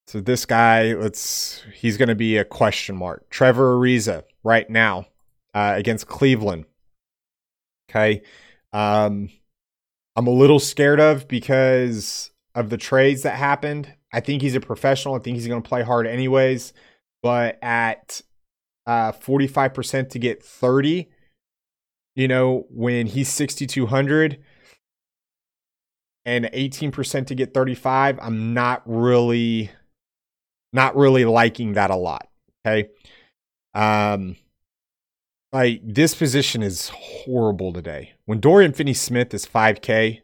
[0.06, 3.28] So this guy, let's he's gonna be a question mark.
[3.30, 5.06] Trevor Ariza right now
[5.54, 6.64] uh, against Cleveland.
[7.90, 8.22] Okay.
[8.72, 9.30] Um
[10.16, 13.92] I'm a little scared of because of the trades that happened.
[14.12, 15.14] I think he's a professional.
[15.14, 16.72] I think he's going to play hard anyways.
[17.22, 18.20] But at
[18.86, 21.08] uh, 45% to get 30,
[22.20, 24.44] you know, when he's 6,200
[26.26, 29.70] and 18% to get 35, I'm not really,
[30.70, 32.28] not really liking that a lot.
[32.66, 32.90] Okay.
[33.72, 34.36] Um,
[35.50, 38.12] like this position is horrible today.
[38.26, 40.20] When Dorian Finney Smith is 5K,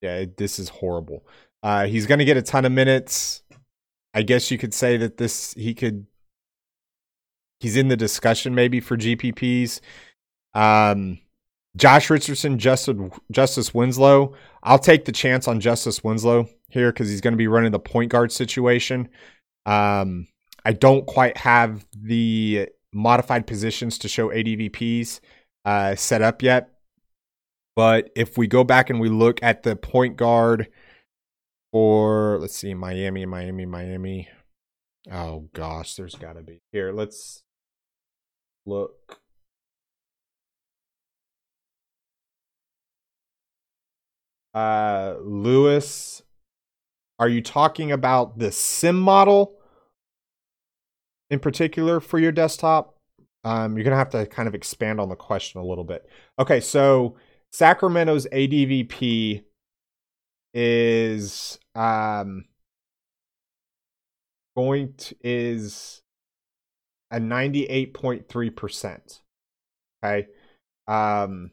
[0.00, 1.26] yeah, this is horrible.
[1.62, 3.42] Uh, he's going to get a ton of minutes.
[4.14, 6.06] I guess you could say that this he could
[7.60, 9.80] he's in the discussion maybe for GPPs.
[10.54, 11.18] Um,
[11.76, 12.96] Josh Richardson, Justice,
[13.30, 14.34] Justice Winslow.
[14.62, 17.80] I'll take the chance on Justice Winslow here because he's going to be running the
[17.80, 19.08] point guard situation.
[19.66, 20.28] Um,
[20.64, 25.20] I don't quite have the modified positions to show ADVPs
[25.64, 26.70] uh, set up yet.
[27.76, 30.68] But if we go back and we look at the point guard
[31.72, 34.28] for, let's see, Miami, Miami, Miami.
[35.10, 36.60] Oh gosh, there's got to be.
[36.72, 37.42] Here, let's
[38.64, 39.20] look.
[44.54, 46.22] Uh, Lewis,
[47.18, 49.56] are you talking about the sim model
[51.30, 52.96] in particular for your desktop?
[53.42, 56.08] Um, you're gonna have to kind of expand on the question a little bit.
[56.38, 57.16] Okay, so
[57.52, 59.42] Sacramento's ADVP
[60.54, 62.44] is um
[64.56, 66.00] going to is
[67.10, 69.20] a 98.3%.
[70.04, 70.28] Okay.
[70.86, 71.50] Um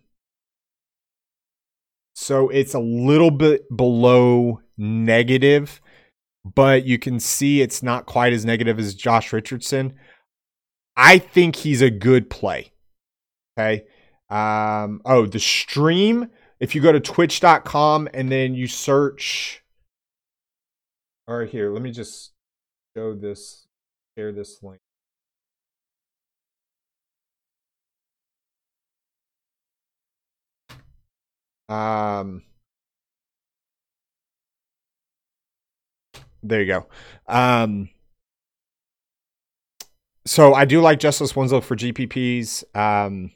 [2.21, 5.81] so it's a little bit below negative,
[6.45, 9.95] but you can see it's not quite as negative as Josh Richardson.
[10.95, 12.73] I think he's a good play.
[13.57, 13.85] Okay.
[14.29, 16.27] Um, oh, the stream,
[16.59, 19.63] if you go to twitch.com and then you search.
[21.27, 22.33] All right, here, let me just
[22.95, 23.65] show this,
[24.15, 24.79] share this link.
[31.71, 32.43] Um,
[36.43, 36.87] there you go.
[37.27, 37.89] Um,
[40.25, 43.31] so I do like Justice Winslow for GPPs um,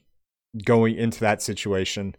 [0.64, 2.16] going into that situation.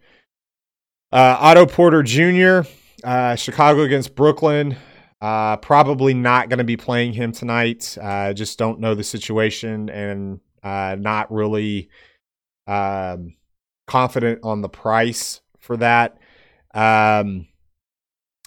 [1.12, 2.68] Uh, Otto Porter Jr.,
[3.04, 4.76] uh, Chicago against Brooklyn.
[5.20, 7.96] Uh, probably not going to be playing him tonight.
[8.00, 11.88] Uh, just don't know the situation and uh, not really
[12.66, 13.34] um,
[13.86, 16.16] confident on the price for that.
[16.72, 17.46] Um,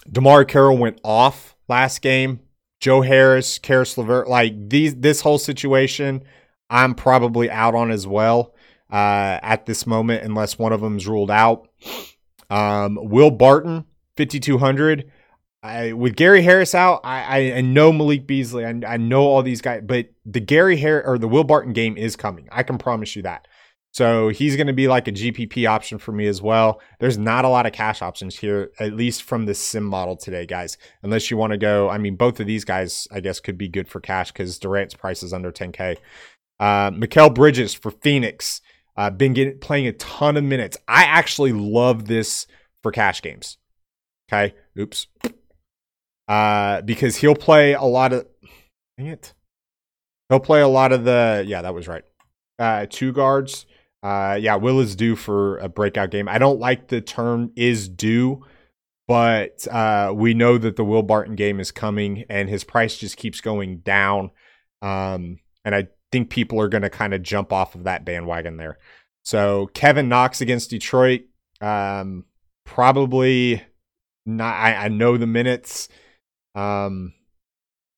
[0.08, 2.40] DeMarre Carroll went off last game.
[2.80, 6.22] Joe Harris, Caris LeVert, like these, this whole situation,
[6.70, 8.54] I'm probably out on as well
[8.90, 11.68] uh, at this moment, unless one of them's ruled out.
[12.48, 13.84] Um, Will Barton,
[14.16, 15.10] 5,200.
[15.62, 18.64] I, with Gary Harris out, I, I, know Malik Beasley.
[18.64, 21.98] I, I know all these guys, but the Gary Harris or the Will Barton game
[21.98, 22.48] is coming.
[22.50, 23.46] I can promise you that.
[23.92, 26.80] So he's going to be like a GPP option for me as well.
[27.00, 30.46] There's not a lot of cash options here, at least from the sim model today,
[30.46, 30.78] guys.
[31.02, 33.68] Unless you want to go, I mean, both of these guys, I guess, could be
[33.68, 35.96] good for cash because Durant's price is under 10K.
[36.60, 38.60] Uh, Mikal Bridges for Phoenix,
[38.96, 40.76] uh, been getting playing a ton of minutes.
[40.86, 42.46] I actually love this
[42.82, 43.56] for cash games.
[44.30, 45.06] Okay, oops,
[46.28, 48.26] uh, because he'll play a lot of.
[48.98, 49.32] Dang it,
[50.28, 51.42] he'll play a lot of the.
[51.46, 52.04] Yeah, that was right.
[52.58, 53.64] Uh, two guards.
[54.02, 56.28] Uh, yeah, Will is due for a breakout game.
[56.28, 58.44] I don't like the term is due,
[59.06, 63.16] but uh, we know that the Will Barton game is coming and his price just
[63.16, 64.30] keeps going down.
[64.80, 68.56] Um, and I think people are going to kind of jump off of that bandwagon
[68.56, 68.78] there.
[69.22, 71.22] So Kevin Knox against Detroit,
[71.60, 72.24] um,
[72.64, 73.62] probably
[74.24, 74.54] not.
[74.54, 75.88] I, I know the minutes.
[76.54, 77.12] Um,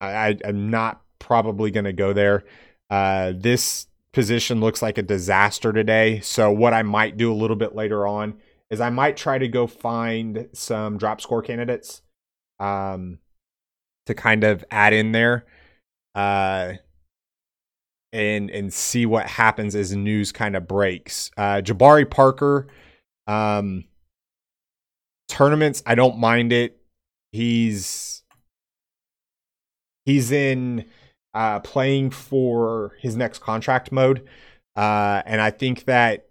[0.00, 2.44] I, I'm not probably going to go there.
[2.90, 6.20] Uh, this position looks like a disaster today.
[6.20, 8.34] So what I might do a little bit later on
[8.70, 12.02] is I might try to go find some drop score candidates
[12.60, 13.18] um,
[14.06, 15.44] to kind of add in there
[16.14, 16.74] uh,
[18.12, 21.30] and and see what happens as news kind of breaks.
[21.36, 22.68] Uh, Jabari Parker
[23.26, 23.84] um,
[25.28, 26.78] tournaments, I don't mind it.
[27.32, 28.22] He's
[30.04, 30.84] he's in
[31.34, 34.26] uh, playing for his next contract mode.
[34.76, 36.28] Uh, and I think that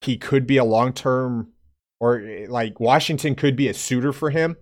[0.00, 1.52] he could be a long term
[2.00, 4.56] or like Washington could be a suitor for him.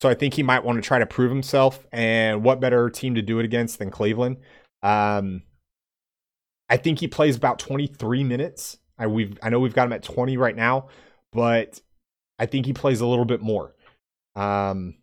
[0.00, 1.86] So I think he might want to try to prove himself.
[1.92, 4.38] And what better team to do it against than Cleveland?
[4.82, 5.42] Um,
[6.68, 8.78] I think he plays about 23 minutes.
[8.98, 10.88] I we've I know we've got him at 20 right now,
[11.32, 11.80] but
[12.38, 13.74] I think he plays a little bit more.
[14.36, 14.94] Um,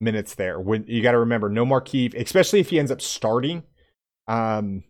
[0.00, 0.58] minutes there.
[0.58, 3.62] When you got to remember, no Markieff, especially if he ends up starting,
[4.26, 4.84] um,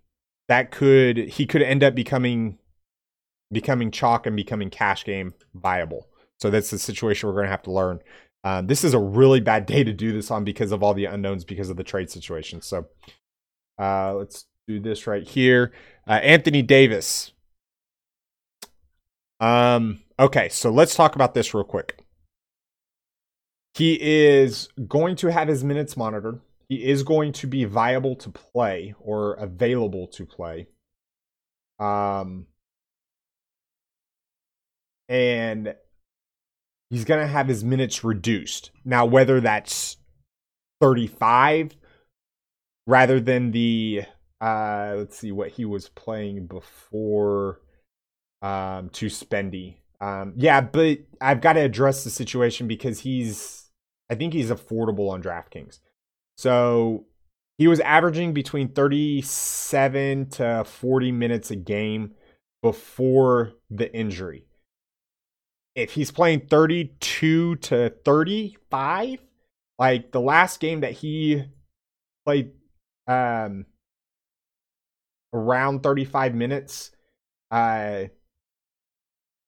[0.49, 2.59] that could he could end up becoming
[3.53, 6.09] becoming chalk and becoming cash game viable.
[6.39, 8.01] So that's the situation we're going to have to learn.
[8.43, 11.05] Um, this is a really bad day to do this on because of all the
[11.05, 12.63] unknowns because of the trade situation.
[12.63, 12.87] So
[13.79, 15.73] uh, let's do this right here.
[16.09, 17.33] Uh, Anthony Davis.
[19.41, 21.99] Um, okay, so let's talk about this real quick.
[23.75, 26.41] He is going to have his minutes monitored.
[26.69, 30.69] He is going to be viable to play or available to play.
[31.79, 32.47] Um,
[35.09, 35.75] and
[36.91, 38.71] he's going to have his minutes reduced.
[38.85, 39.97] Now, whether that's
[40.81, 41.77] 35
[42.87, 44.03] rather than the,
[44.41, 47.61] uh, let's see what he was playing before
[48.43, 49.80] um, to Spendy.
[50.01, 53.71] Um, yeah, but I've got to address the situation because he's
[54.11, 55.79] I think he's affordable on DraftKings.
[56.37, 57.07] So
[57.59, 62.15] he was averaging between 37 to 40 minutes a game
[62.63, 64.47] before the injury.
[65.75, 69.21] If he's playing 32 to 35,
[69.79, 71.45] like the last game that he
[72.25, 72.53] played
[73.07, 73.67] um
[75.33, 76.91] around 35 minutes
[77.51, 78.05] uh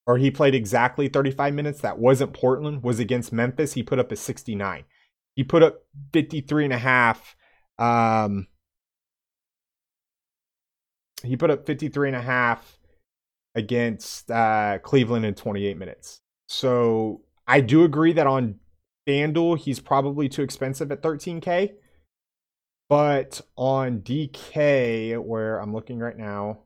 [0.07, 1.81] or he played exactly 35 minutes.
[1.81, 3.75] That wasn't Portland, was against Memphis.
[3.75, 4.85] He put up a 69.
[5.35, 5.83] He put up
[6.13, 7.37] 53 and a half.
[7.79, 8.49] Um,
[11.23, 12.79] he put up 53 and a half
[13.55, 16.21] against uh, Cleveland in 28 minutes.
[16.49, 18.57] So I do agree that on
[19.07, 21.73] FanDuel, he's probably too expensive at 13K.
[22.89, 26.65] But on DK, where I'm looking right now,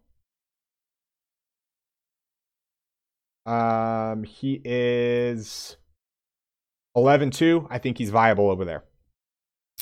[3.47, 5.76] Um, he is
[6.94, 7.68] 11 2.
[7.70, 8.84] I think he's viable over there.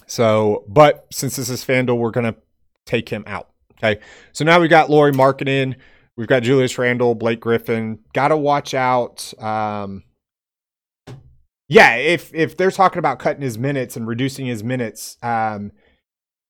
[0.07, 2.37] So, but since this is FanDuel, we're going to
[2.85, 3.51] take him out.
[3.79, 4.01] Okay.
[4.33, 5.77] So now we've got Lauri Markkanen
[6.17, 8.01] we've got Julius Randle, Blake Griffin.
[8.13, 9.33] Got to watch out.
[9.43, 10.05] Um,
[11.69, 15.73] yeah, if if they're talking about cutting his minutes and reducing his minutes, um,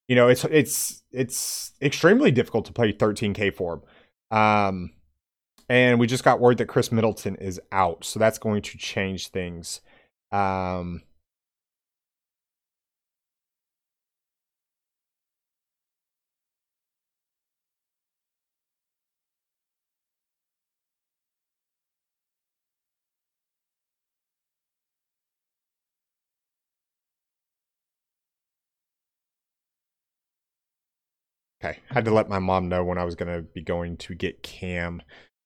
[0.09, 4.37] you know, it's it's it's extremely difficult to play 13k for him.
[4.37, 4.91] Um,
[5.69, 9.29] and we just got word that Khris Middleton is out, so that's going to change
[9.29, 9.81] things.
[10.33, 11.03] Um,
[31.65, 33.97] Okay, I had to let my mom know when I was going to be going
[33.99, 35.01] to get Cam.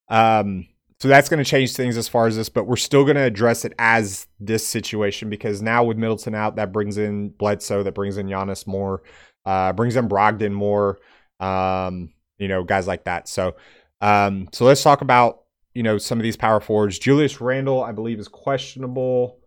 [0.09, 0.67] Um,
[1.01, 3.23] so that's going to change things as far as this, but we're still going to
[3.23, 7.95] address it as this situation because now with Middleton out, that brings in Bledsoe, that
[7.95, 9.03] brings in Giannis more,
[9.47, 10.99] uh, brings in Brogdon more,
[11.39, 13.29] um, you know, guys like that.
[13.29, 13.55] So,
[14.01, 15.45] um, so let's talk about
[15.75, 16.99] you know some of these power forwards.
[16.99, 19.39] Julius Randle, I believe, is questionable.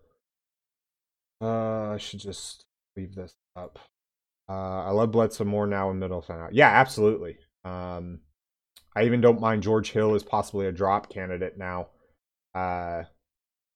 [1.41, 2.63] Uh, I should just
[2.95, 3.79] leave this up.
[4.47, 6.53] Uh, I love Bledsoe more now in Middleton out.
[6.53, 7.37] Yeah, absolutely.
[7.65, 8.19] Um,
[8.95, 11.87] I even don't mind George Hill as possibly a drop candidate now.
[12.53, 13.03] Uh,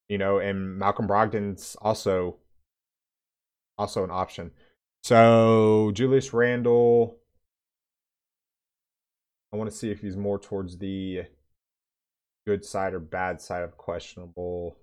[0.09, 2.37] you know, and Malcolm Brogdon's also
[3.77, 4.51] also an option.
[5.03, 7.17] So Julius Randle,
[9.53, 11.23] I want to see if he's more towards the
[12.45, 14.77] good side or bad side of questionable.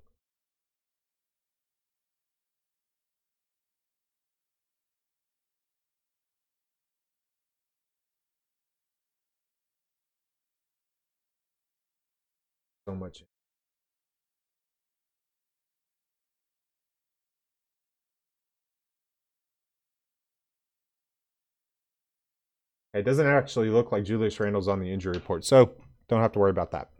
[22.94, 25.72] It doesn't actually look like Julius Randle's on the injury report, so
[26.08, 26.90] don't have to worry about that.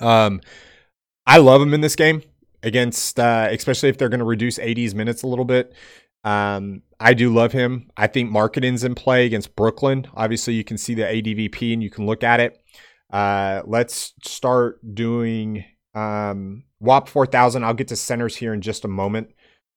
[0.00, 0.42] Um,
[1.26, 2.22] I love him in this game
[2.62, 5.72] against, uh, especially if they're going to reduce AD's minutes a little bit.
[6.24, 7.90] Um, I do love him.
[7.96, 10.06] I think Markkanen's in play against Brooklyn.
[10.14, 12.60] Obviously, you can see the ADVP and you can look at it.
[13.10, 17.64] Uh, let's start doing um, WAP 4000.
[17.64, 19.28] I'll get to centers here in just a moment.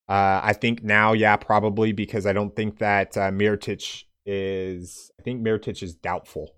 [0.08, 5.12] Uh, I think now, yeah, probably because I don't think that uh, Mirotic is.
[5.20, 6.56] I think Mirotic is doubtful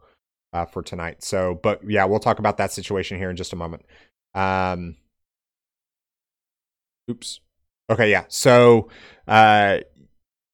[0.54, 1.24] uh, for tonight.
[1.24, 3.84] So, but yeah, we'll talk about that situation here in just a moment.
[4.34, 4.96] Um,
[7.10, 7.42] oops.
[7.90, 8.24] Okay, yeah.
[8.30, 8.90] So,
[9.28, 9.80] uh,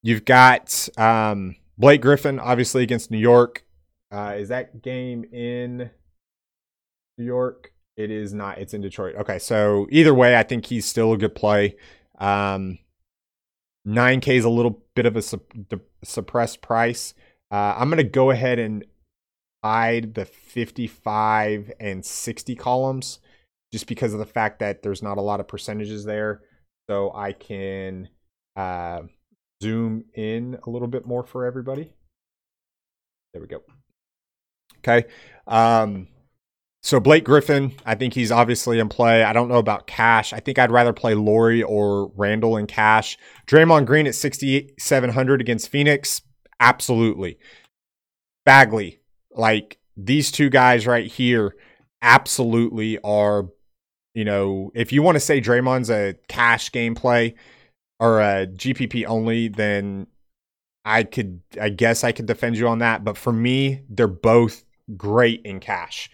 [0.02, 3.64] you've got um, Blake Griffin, obviously against New York.
[4.12, 5.92] Uh, is that game in
[7.18, 7.72] New York?
[7.96, 8.60] It is not.
[8.60, 9.16] It's in Detroit.
[9.16, 11.76] Okay, so either way, I think he's still a good play.
[12.20, 12.78] Um,
[13.88, 15.42] 9K is a little bit of a su-
[16.04, 17.14] suppressed price.
[17.52, 18.86] Uh, I'm going to go ahead and
[19.64, 23.20] hide the 55 and 60 columns
[23.72, 26.42] just because of the fact that there's not a lot of percentages there.
[26.90, 28.10] So I can
[28.56, 29.02] uh,
[29.62, 31.92] zoom in a little bit more for everybody.
[33.34, 33.62] There we go.
[34.80, 35.08] Okay.
[35.48, 36.08] Um,
[36.88, 39.22] so Blake Griffin, I think he's obviously in play.
[39.22, 40.32] I don't know about Cash.
[40.32, 43.18] I think I'd rather play Lauri or Randle in Cash.
[43.46, 46.22] Draymond Green at 6,700 against Phoenix.
[46.62, 47.40] Absolutely.
[48.46, 51.58] Bagley, like these two guys right here,
[52.02, 53.50] absolutely are,
[54.14, 57.34] you know, if you want to say Draymond's a cash gameplay
[58.00, 60.08] or a GPP only, then
[60.86, 63.04] I could, I guess I could defend you on that.
[63.04, 64.64] But for me, they're both
[64.96, 66.10] great in cash.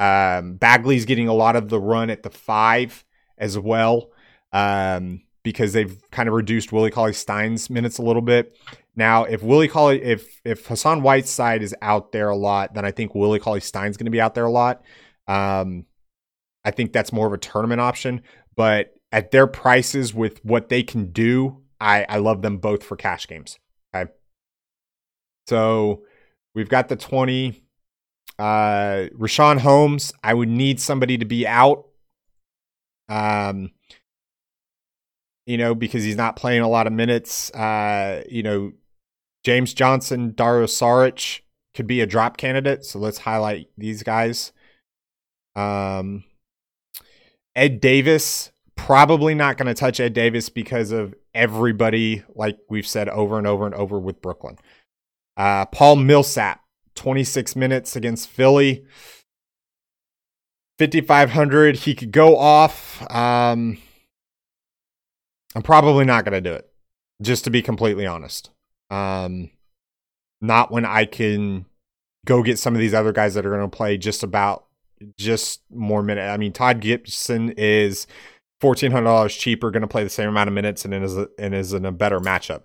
[0.00, 3.04] Um, Bagley's getting a lot of the run at the five
[3.36, 4.10] as well
[4.50, 8.56] um, because they've kind of reduced Willie Cauley Stein's minutes a little bit.
[8.96, 12.92] Now, if Willie Cauley, if if Hassan Whiteside is out there a lot, then I
[12.92, 14.82] think Willie Cauley Stein's going to be out there a lot.
[15.28, 15.84] Um,
[16.64, 18.22] I think that's more of a tournament option,
[18.56, 22.96] but at their prices with what they can do, I I love them both for
[22.96, 23.58] cash games.
[23.94, 24.10] Okay,
[25.46, 26.04] so
[26.54, 27.64] we've got the twenty.
[28.40, 31.86] Uh, Richaun Holmes, I would need somebody to be out.
[33.10, 33.72] Um,
[35.44, 37.50] you know, because he's not playing a lot of minutes.
[37.50, 38.72] Uh, you know,
[39.44, 41.40] James Johnson, Dario Saric
[41.74, 42.84] could be a drop candidate.
[42.84, 44.52] So let's highlight these guys.
[45.54, 46.24] Um,
[47.54, 53.08] Ed Davis, probably not going to touch Ed Davis because of everybody, like we've said
[53.10, 54.56] over and over and over with Brooklyn.
[55.36, 56.62] Uh, Paul Millsap,
[57.00, 58.84] 26 minutes against Philly.
[60.78, 61.76] 5,500.
[61.76, 63.00] He could go off.
[63.10, 63.78] Um,
[65.54, 66.70] I'm probably not going to do it,
[67.22, 68.50] just to be completely honest.
[68.90, 69.48] Um,
[70.42, 71.64] not when I can
[72.26, 74.66] go get some of these other guys that are going to play just about
[75.16, 76.28] just more minutes.
[76.28, 78.06] I mean, Taj Gibson is
[78.60, 81.54] fourteen hundred dollars cheaper, going to play the same amount of minutes, and is and
[81.54, 82.64] is in a better matchup.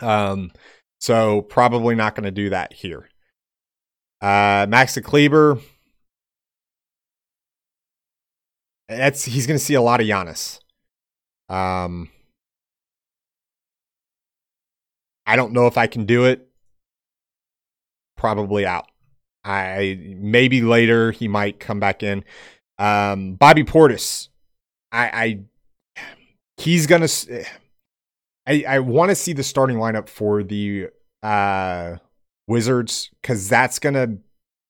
[0.00, 0.52] Um,
[1.00, 3.10] so probably not going to do that here.
[4.20, 5.58] Uh, Maxi Kleber.
[8.88, 10.60] That's he's going to see a lot of Giannis.
[11.48, 12.08] Um,
[15.26, 16.48] I don't know if I can do it.
[18.16, 18.86] Probably out.
[19.44, 22.24] I maybe later he might come back in.
[22.78, 24.28] Um, Bobby Portis.
[24.92, 25.40] I, I
[26.56, 27.08] he's gonna.
[28.46, 30.88] I I want to see the starting lineup for the
[31.22, 31.96] uh
[32.46, 34.18] Wizards because that's gonna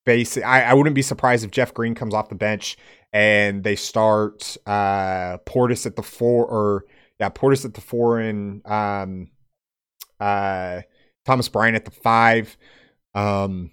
[0.05, 0.37] base.
[0.39, 2.77] I I wouldn't be surprised if Jeff Green comes off the bench
[3.13, 6.85] and they start uh Portis at the four or
[7.21, 9.31] yeah Portis at the four and um
[10.21, 10.83] uh
[11.27, 12.57] Thomas Bryant at the five.
[13.15, 13.73] Um,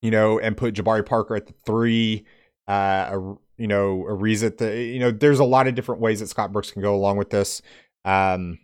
[0.00, 2.24] you know, and put Jabari Parker at the three.
[2.68, 4.80] Uh, you know, Ariza at the.
[4.80, 7.30] You know, there's a lot of different ways that Scott Brooks can go along with
[7.30, 7.60] this.
[8.04, 8.60] Um,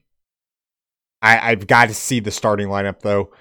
[1.21, 3.33] I, I've got to see the starting lineup though.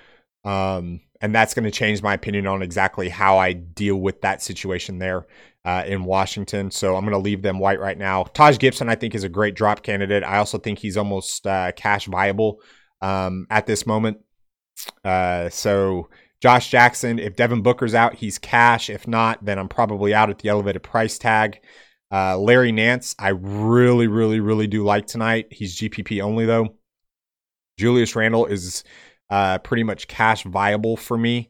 [0.44, 4.41] Um, and that's going to change my opinion on exactly how I deal with that
[4.41, 5.26] situation there
[5.64, 6.70] uh, in Washington.
[6.70, 8.24] So I'm going to leave them white right now.
[8.24, 10.24] Taj Gibson, I think, is a great drop candidate.
[10.24, 12.60] I also think he's almost uh, cash viable
[13.02, 14.18] um, at this moment.
[15.06, 16.10] Uh, so
[16.41, 18.89] Josh Jackson, if Devin Booker's out, he's cash.
[18.89, 21.62] If not, then I'm probably out at the elevated price tag.
[22.12, 25.48] Uh, Larry Nance, I really, really, really do like tonight.
[25.52, 26.76] He's GPP only though.
[27.80, 28.84] Julius Randle is
[29.34, 31.49] uh, pretty much cash viable for me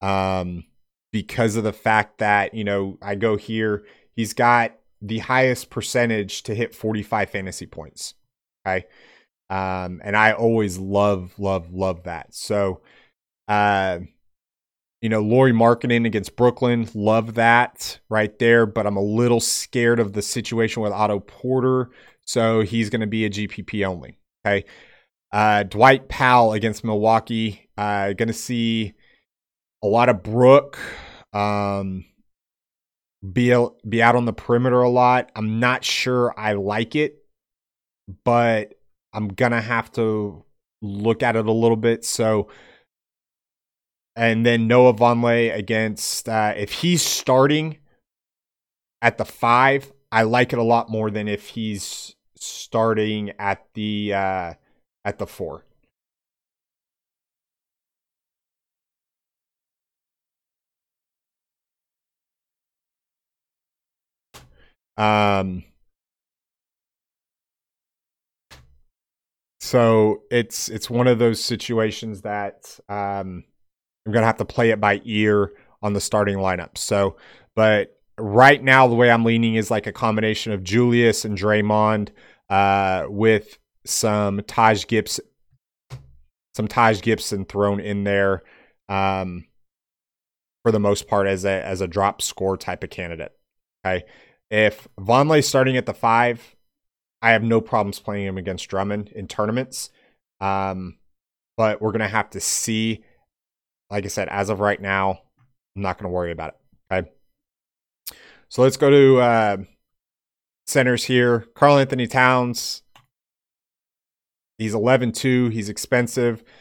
[0.00, 0.62] um,
[1.12, 3.84] because of the fact that you know I go here.
[4.14, 8.14] He's got the highest percentage to hit 45 fantasy points.
[8.64, 8.86] Okay.
[9.50, 12.32] Um, and I always love, love, love that.
[12.32, 12.80] So,
[13.48, 13.98] uh,
[15.02, 18.66] you know, Lauri Markkanen against Brooklyn, love that right there.
[18.66, 21.90] But I'm a little scared of the situation with Otto Porter,
[22.24, 24.18] so he's going to be a GPP only.
[24.46, 24.64] Okay,
[25.36, 28.94] uh, Dwight Powell against Milwaukee, uh, going to see
[29.84, 30.78] a lot of Brook.
[31.34, 32.06] Um,
[33.34, 33.54] be
[33.86, 35.30] be out on the perimeter a lot.
[35.36, 37.18] I'm not sure I like it,
[38.24, 38.76] but
[39.12, 40.42] I'm gonna have to
[40.80, 42.06] look at it a little bit.
[42.06, 42.48] So
[44.14, 47.76] and then Noah Vonleh against uh, if he's starting
[49.02, 54.14] at the five, I like it a lot more than if he's starting at the
[54.14, 54.54] uh,
[55.06, 55.64] at the four.
[64.96, 65.62] Um,
[69.60, 73.44] so it's it's one of those situations that um,
[74.06, 75.52] I'm to have to play it by ear
[75.82, 76.78] on the starting lineup.
[76.78, 77.16] So,
[77.54, 82.08] but right now, the way I'm leaning is like a combination of Julius and Draymond
[82.48, 85.24] uh, with some Taj Gibson,
[86.54, 88.42] some Taj Gibson thrown in there
[88.88, 89.44] um,
[90.62, 93.32] for the most part as a as a drop score type of candidate.
[93.84, 94.04] Okay,
[94.50, 96.56] if Vonleh's starting at the five,
[97.22, 99.90] I have no problems playing him against Drummond in tournaments.
[100.40, 100.98] Um,
[101.56, 103.04] but we're gonna have to see
[103.90, 105.20] like I said, as of right now,
[105.74, 106.94] I'm not to worry about it.
[106.94, 107.10] Okay.
[108.48, 109.56] So let's go to uh,
[110.66, 111.46] centers here.
[111.54, 112.82] Karl-Anthony Towns.
[114.58, 115.48] He's 11 2.
[115.48, 116.42] He's expensive.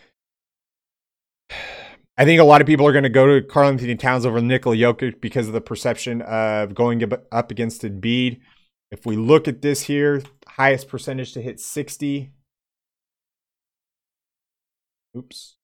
[2.18, 4.78] I think a lot of people are going to go to Karl-Anthony Towns over Nikola
[4.78, 8.40] Jokic because of the perception of going up against Embiid.
[8.90, 12.32] If we look at this here, highest percentage to hit 60.
[15.18, 15.56] Oops.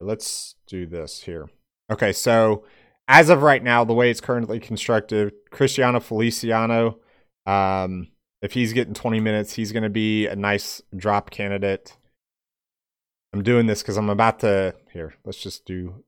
[0.00, 1.50] Let's do this here.
[1.92, 2.64] Okay, so
[3.08, 7.00] as of right now, the way it's currently constructed, Cristiano Feliciano,
[7.44, 8.08] um,
[8.42, 11.96] if he's getting 20 minutes, he's going to be a nice drop candidate.
[13.32, 14.74] I'm doing this because I'm about to.
[14.92, 16.04] Here, let's just do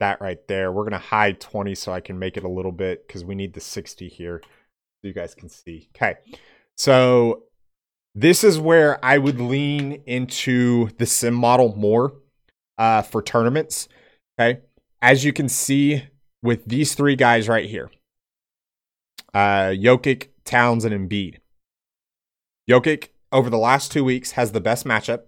[0.00, 0.72] that right there.
[0.72, 3.34] We're going to hide 20 so I can make it a little bit because we
[3.34, 4.48] need the 60 here so
[5.08, 5.88] you guys can see.
[5.94, 6.16] Okay,
[6.76, 7.44] so
[8.14, 12.14] this is where I would lean into the sim model more
[12.78, 13.88] uh, for tournaments.
[14.38, 14.60] Okay.
[15.02, 16.04] As you can see
[16.42, 17.90] with these three guys right here
[19.34, 21.36] uh, Jokic, Towns, and Embiid.
[22.68, 25.22] Jokic, over the last two weeks, has the best matchup.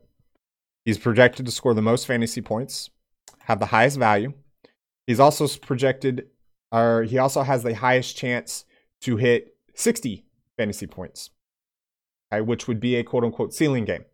[0.85, 2.90] He's projected to score the most fantasy points,
[3.44, 4.35] have the highest value.
[5.07, 6.27] He's also projected,
[6.70, 8.65] or he also has the highest chance
[9.03, 10.24] to hit 60
[10.57, 11.31] fantasy points
[12.40, 14.05] which would be a quote unquote ceiling game.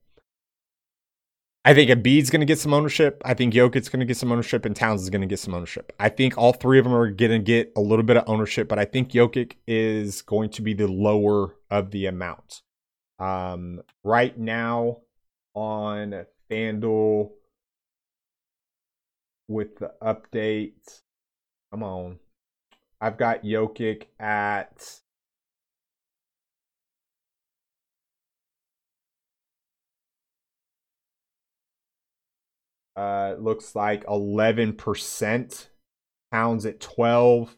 [1.68, 3.20] I think Embiid's going to get some ownership.
[3.26, 5.52] I think Jokic's going to get some ownership, and Towns is going to get some
[5.52, 5.92] ownership.
[6.00, 8.68] I think all three of them are going to get a little bit of ownership,
[8.68, 12.62] but I think Jokic is going to be the lower of the amount.
[13.18, 15.00] Um, right now
[15.52, 17.32] on FanDuel
[19.46, 21.02] with the update,
[21.70, 22.18] come on.
[22.98, 25.00] I've got Jokic at
[32.98, 35.66] Uh, looks like 11%.
[36.32, 37.56] Towns at 12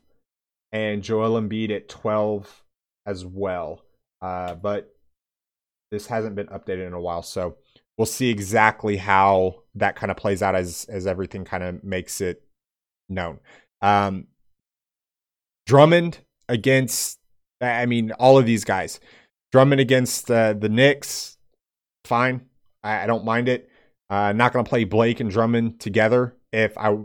[0.71, 2.63] and Joel Embiid at 12
[3.07, 3.83] as well.
[4.21, 4.95] Uh, but
[5.91, 7.57] this hasn't been updated in a while, so
[7.97, 12.21] we'll see exactly how that kind of plays out as as everything kind of makes
[12.21, 12.45] it
[13.09, 13.41] known.
[13.83, 14.27] Um,
[15.67, 16.19] Drummond
[16.49, 17.19] against,
[17.61, 19.01] I mean, all of these guys.
[19.53, 21.39] Drummond against uh, the Knicks,
[22.05, 22.43] fine.
[22.83, 23.69] I, I don't mind it.
[24.11, 26.35] Uh, not going to play Blake and Drummond together.
[26.53, 26.97] If I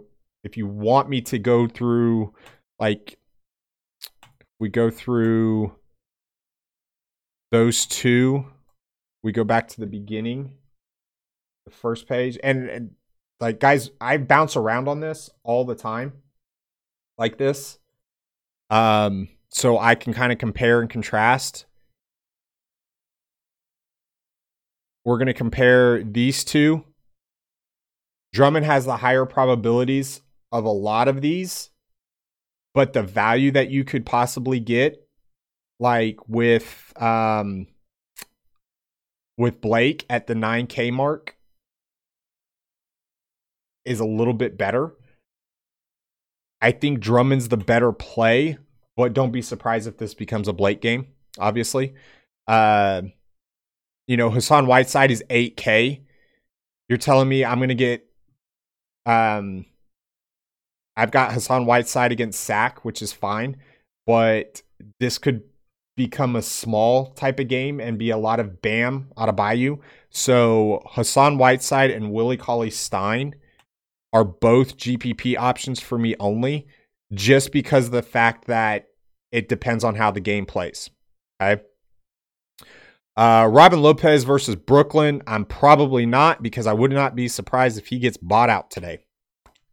[0.43, 2.33] if you want me to go through
[2.79, 3.19] like
[4.59, 5.75] we go through
[7.51, 8.45] those two,
[9.21, 10.53] we go back to the beginning,
[11.65, 12.91] the first page, and, and
[13.39, 16.13] like guys, I bounce around on this all the time,
[17.19, 17.77] like this,
[18.71, 21.67] um, so I can kind of compare and contrast.
[25.03, 26.83] We're to compare these two
[28.35, 30.21] Drummond has the higher probabilities
[30.51, 31.69] of a lot of these,
[32.73, 35.07] but the value that you could possibly get,
[35.79, 37.67] like with um
[39.37, 41.37] with Blake at the 9K mark,
[43.85, 44.93] is a little bit better.
[46.61, 48.57] I think Drummond's the better play,
[48.97, 51.07] but don't be surprised if this becomes a Blake game,
[51.39, 51.93] obviously.
[52.47, 53.03] Uh
[54.07, 56.01] you know, Hassan Whiteside is 8K.
[56.89, 58.05] You're telling me I'm going to get
[59.05, 59.65] um,
[60.97, 63.57] I've got Hassan Whiteside against Sack, which is fine,
[64.05, 64.61] but
[64.99, 65.43] this could
[65.97, 69.79] become a small type of game and be a lot of Bam Adebayo.
[70.09, 73.35] So Hassan Whiteside and Willie Cauley Stein
[74.13, 76.67] are both GPP options for me only,
[77.13, 78.87] just because of the fact that
[79.31, 80.89] it depends on how the game plays.
[81.41, 81.61] Okay.
[83.17, 85.21] Uh, Robin Lopez versus Brooklyn.
[85.25, 89.05] I'm probably not because I would not be surprised if he gets bought out today.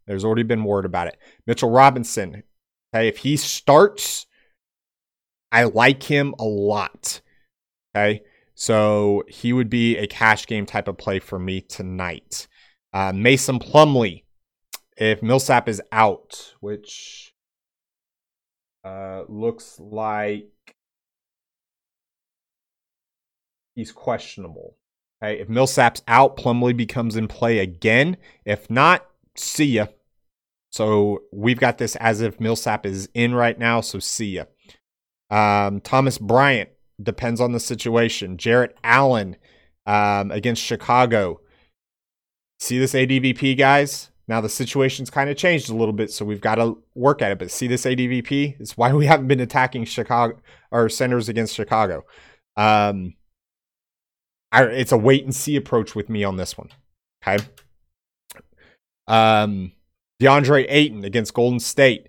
[0.07, 1.17] There's already been word about it.
[1.47, 2.43] Mitchell Robinson.
[2.95, 4.27] Okay, if he starts,
[5.51, 7.21] I like him a lot.
[7.95, 8.23] Okay,
[8.55, 12.47] so he would be a cash game type of play for me tonight.
[12.93, 14.25] Uh, Mason Plumlee.
[14.97, 17.35] If Millsap is out, which
[18.85, 20.51] uh, looks like
[23.75, 24.77] he's questionable.
[25.23, 28.17] Okay, if Millsap's out, Plumlee becomes in play again.
[28.45, 29.87] If not, see ya.
[30.71, 33.81] So we've got this as if Millsap is in right now.
[33.83, 34.45] So see ya.
[35.31, 36.71] Um, Thomas Bryant
[37.01, 38.37] depends on the situation.
[38.37, 39.37] Jarrett Allen
[39.87, 41.41] um, against Chicago.
[42.59, 44.11] See this ADVP, guys?
[44.29, 47.33] Now the situation's kind of changed a little bit, so we've got to work at
[47.33, 47.39] it.
[47.39, 48.61] But see this ADVP?
[48.61, 50.41] It's why we haven't been attacking Chicago
[50.71, 52.05] or centers against Chicago.
[52.57, 53.15] Um,
[54.53, 56.69] I, it's a wait and see approach with me on this one.
[57.27, 57.43] Okay.
[59.09, 59.73] Um,
[60.21, 62.09] DeAndre Ayton against Golden State.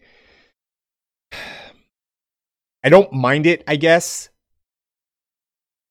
[2.84, 4.30] I don't mind it, I guess.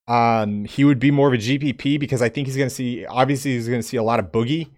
[0.07, 3.07] Um, he would be more of a GPP because I think he's going to see,
[3.07, 4.69] obviously, he's going to see a lot of boogie.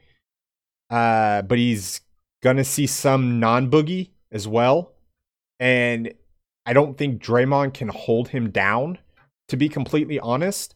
[0.90, 2.02] Uh, but he's
[2.42, 4.92] going to see some non boogie as well.
[5.58, 6.14] And
[6.66, 8.98] I don't think Draymond can hold him down,
[9.48, 10.73] to be completely honest.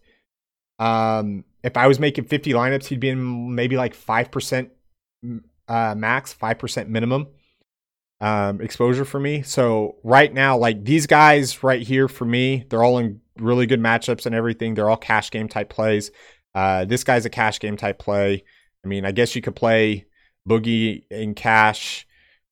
[0.78, 4.70] Um, if I was making 50 lineups, he'd be in maybe like 5%
[5.68, 7.28] uh, max, 5% minimum
[8.20, 9.42] um, exposure for me.
[9.42, 13.80] So right now, like these guys right here for me, they're all in really good
[13.80, 14.74] matchups and everything.
[14.74, 16.10] They're all cash game type plays.
[16.54, 18.44] Uh, this guy's a cash game type play.
[18.84, 20.06] I mean, I guess you could play
[20.48, 22.06] Boogie in cash.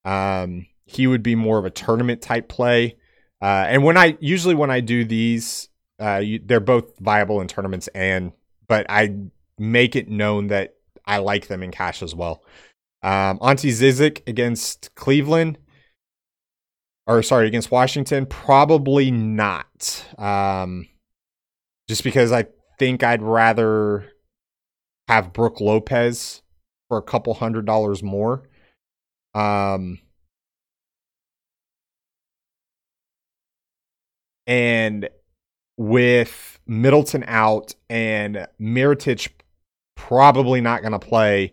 [0.05, 2.97] Um, he would be more of a tournament type play.
[3.43, 5.69] Uh, and when I usually when I do these,
[6.01, 8.33] uh, you, they're both viable in tournaments and,
[8.69, 9.15] but I
[9.59, 10.75] make it known that
[11.05, 12.43] I like them in cash as well.
[13.03, 15.59] Um, Ante Zizic against Cleveland,
[17.07, 20.05] or sorry, against Washington, probably not.
[20.19, 20.89] Um,
[21.89, 22.47] just because I
[22.79, 24.11] think I'd rather
[25.09, 26.43] have Brook Lopez
[26.89, 28.43] for a couple hundred dollars more.
[29.35, 30.01] Um,
[34.47, 35.09] and
[35.77, 39.29] with Middleton out and Mirotic
[39.95, 41.53] probably not going to play.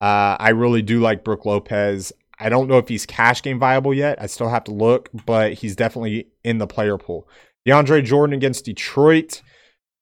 [0.00, 2.12] Uh, I really do like Brook Lopez.
[2.38, 4.20] I don't know if he's cash game viable yet.
[4.20, 7.28] I still have to look, but he's definitely in the player pool.
[7.66, 9.40] DeAndre Jordan against Detroit.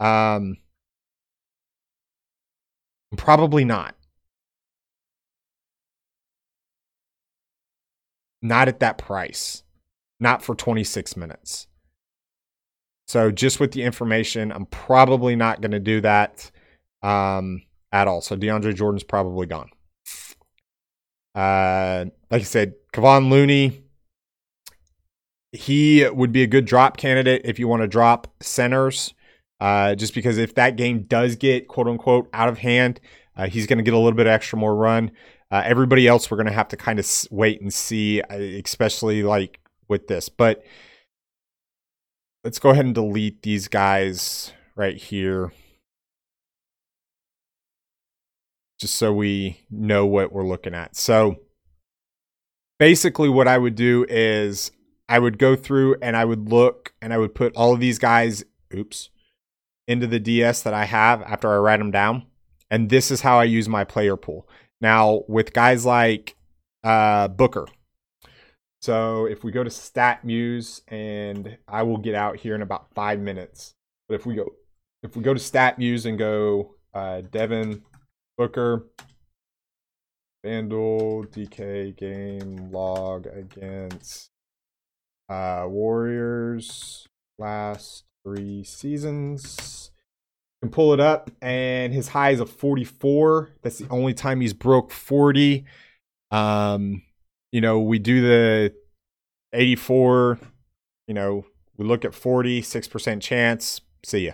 [0.01, 0.56] Um,
[3.16, 3.94] probably not.
[8.40, 9.62] Not at that price.
[10.18, 11.68] Not for 26 minutes.
[13.12, 16.51] So just with the information, I'm probably not going to do that
[17.02, 17.60] um,
[17.93, 18.22] at all.
[18.22, 19.68] So DeAndre Jordan's probably gone.
[21.34, 23.82] Uh, like I said, Kevon Looney,
[25.52, 29.12] he would be a good drop candidate if you want to drop centers.
[29.60, 32.98] Uh, just because if that game does get quote unquote out of hand,
[33.36, 35.10] uh, he's going to get a little bit extra more run.
[35.51, 39.22] Uh, everybody else, we're going to have to kind of wait and see, uh, especially
[39.22, 40.30] like with this.
[40.30, 40.64] But
[42.44, 45.52] let's go ahead and delete these guys right here.
[48.81, 50.97] Just so we know what we're looking at.
[50.97, 51.36] So
[52.78, 54.73] basically, what I would do is
[55.09, 57.98] I would go through and I would look and I would put all of these
[57.98, 58.44] guys,
[58.74, 59.10] oops,
[59.86, 62.27] into the DS that I have after I write them down.
[62.70, 64.48] And this is how I use my player pool.
[64.81, 66.35] Now, with guys like
[66.82, 67.66] uh, Booker,
[68.82, 73.20] so if we go to StatMuse, and I will get out here in about five
[73.20, 73.74] minutes.
[74.09, 74.50] But if we go,
[75.02, 77.82] if we go to StatMuse and go uh, Devin
[78.36, 78.86] Booker,
[80.44, 84.30] FanDuel DK game log against
[85.28, 87.06] uh, Warriors
[87.38, 89.90] last three seasons.
[90.60, 93.50] Can pull it up, and his high is a 44.
[93.62, 95.64] That's the only time he's broke 40.
[96.30, 97.02] Um,
[97.53, 98.74] you know, we do the
[99.53, 100.39] 84,
[101.07, 101.45] you know,
[101.77, 103.81] we look at 46% chance.
[104.05, 104.33] See ya.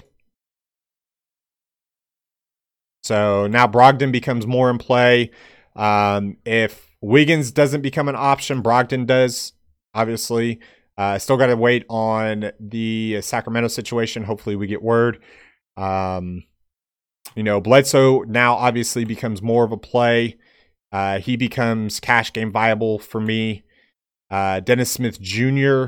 [3.03, 5.31] So now Brogdon becomes more in play.
[5.77, 9.53] Um, if Wiggins doesn't become an option, Brogdon does,
[9.95, 10.61] obviously.
[10.97, 14.24] Uh, still got to wait on the Sacramento situation.
[14.24, 15.23] Hopefully, we get word.
[15.77, 16.43] Um,
[17.36, 20.36] you know, Bledsoe now obviously becomes more of a play.
[20.90, 23.65] Uh, he becomes cash game viable for me.
[24.31, 25.86] Uh, Dennis Smith Jr.,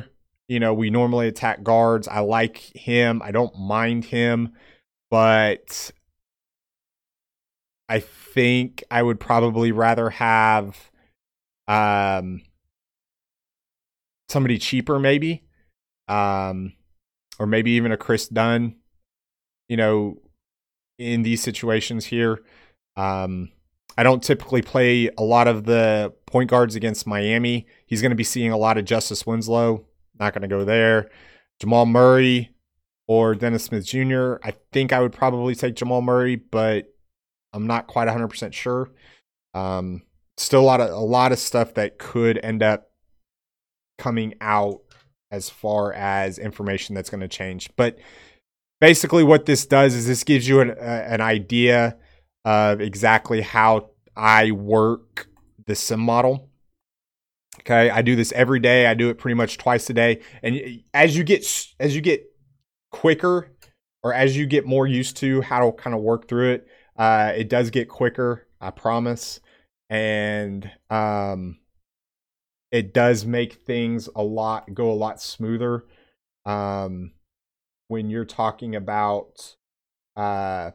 [0.49, 2.09] you know, we normally attack guards.
[2.09, 3.23] I like him.
[3.23, 4.53] I don't mind him,
[5.11, 5.93] but
[7.89, 10.91] I think I would probably rather have
[11.69, 12.43] um,
[14.31, 15.43] somebody cheaper maybe
[16.09, 16.73] um
[17.39, 18.77] or maybe even a Kris Dunn
[19.69, 20.19] you know
[20.99, 22.41] in these situations here
[22.97, 23.51] um
[23.99, 27.67] I don't typically play a lot of the point guards against Miami.
[27.87, 29.85] He's going to be seeing a lot of Justice Winslow.
[30.19, 31.11] Not going to go there.
[31.59, 32.51] Jamal Murray
[33.07, 34.37] or Dennis Smith Jr.
[34.43, 36.93] I think I would probably take Jamal Murray, but
[37.53, 38.91] I'm not quite 100% sure.
[39.55, 40.03] Um,
[40.37, 42.91] still a lot of a lot of stuff that could end up
[43.99, 44.81] coming out
[45.31, 47.71] as far as information that's going to change.
[47.77, 47.99] But
[48.81, 50.75] basically, what this does is this gives you an, uh,
[51.09, 51.97] an idea
[52.45, 55.29] of exactly how I work
[55.67, 56.49] the sim model.
[57.61, 58.87] Okay, I do this every day.
[58.87, 60.21] I do it pretty much twice a day.
[60.43, 61.45] And as you get
[61.79, 62.25] as you get
[62.91, 63.51] quicker,
[64.03, 67.33] or as you get more used to how to kind of work through it, uh,
[67.37, 68.47] it does get quicker.
[68.61, 69.41] I promise.
[69.89, 71.59] And um,
[72.71, 75.85] it does make things a lot go a lot smoother
[76.47, 77.13] um,
[77.89, 79.57] when you're talking about
[80.17, 80.71] uh,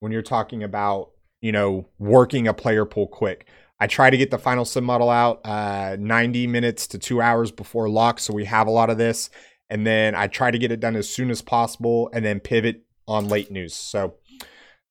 [0.00, 1.10] when you're talking about
[1.40, 3.46] you know working a player pool quick.
[3.78, 7.50] I try to get the final sim model out uh, 90 minutes to two hours
[7.50, 9.30] before lock, so we have a lot of this,
[9.70, 12.82] and then I try to get it done as soon as possible, and then pivot
[13.08, 13.74] on late news.
[13.74, 14.16] So,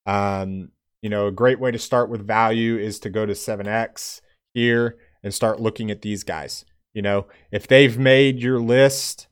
[0.08, 0.72] um,
[1.04, 4.22] you know, a great way to start with value is to go to 7x
[4.56, 6.66] here and start looking at these guys.
[6.94, 9.28] You know, if they've made your list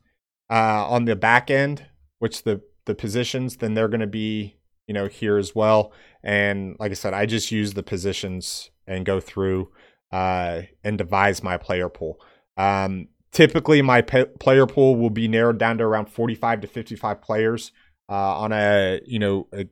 [0.48, 1.86] uh, on the back end,
[2.20, 4.57] which the the positions, then they're going to be
[4.88, 5.92] you know here as well.
[6.24, 9.70] And like I said, I just use the positions and go through
[10.10, 12.20] uh, and devise my player pool.
[12.56, 17.22] Um, typically, my pe- player pool will be narrowed down to around 45 to 55
[17.22, 17.70] players
[18.08, 19.66] uh, on a you know a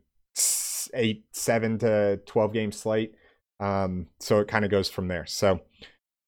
[0.95, 3.15] eight, seven to 12 game slate.
[3.61, 5.27] Um, so it kind of goes from there.
[5.27, 5.61] So,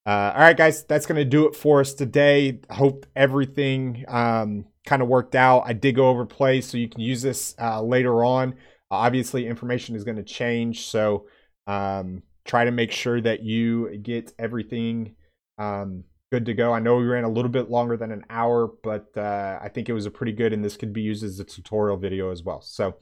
[0.06, 2.60] uh, all right, guys, that's going to do it for us today.
[2.70, 5.64] Hope everything um, kind of worked out.
[5.66, 8.54] I did go over plays, so you can use this uh, later on.
[8.90, 11.26] Obviously, information is going to change, so
[11.66, 15.14] um, try to make sure that you get everything
[15.58, 16.72] um, good to go.
[16.72, 19.88] I know we ran a little bit longer than an hour, but uh, I think
[19.88, 22.42] it was a pretty good, and this could be used as a tutorial video as
[22.42, 22.60] well.
[22.62, 22.96] So.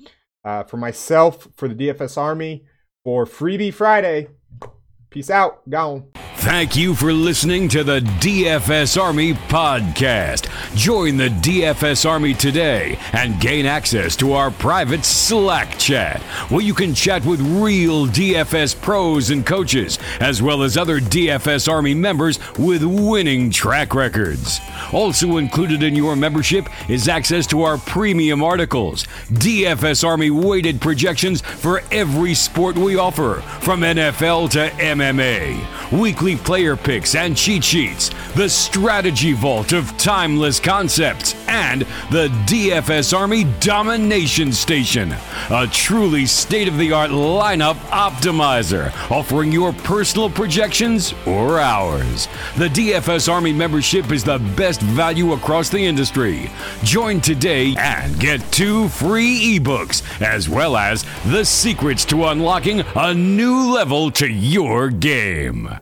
[0.44, 2.64] Uh, for myself, for the DFS Army,
[3.02, 4.28] for Freebie Friday.
[5.10, 5.68] Peace out.
[5.68, 6.04] Gone.
[6.46, 10.48] Thank you for listening to the DFS Army podcast.
[10.76, 16.72] Join the DFS Army today and gain access to our private Slack chat, where you
[16.72, 22.38] can chat with real DFS pros and coaches, as well as other DFS Army members
[22.58, 24.60] with winning track records.
[24.92, 31.40] Also included in your membership is access to our premium articles, DFS Army weighted projections
[31.40, 38.10] for every sport we offer, from NFL to MMA, weekly player picks and cheat sheets,
[38.34, 45.14] the strategy vault of timeless concepts, and the DFS Army Domination Station,
[45.50, 52.28] a truly state of the art lineup optimizer, offering your personal projections or ours.
[52.56, 56.50] The DFS Army membership is the best value across the industry.
[56.82, 63.14] Join today and get two free ebooks, as well as the secrets to unlocking a
[63.14, 64.26] new level to
[64.90, 65.80] game.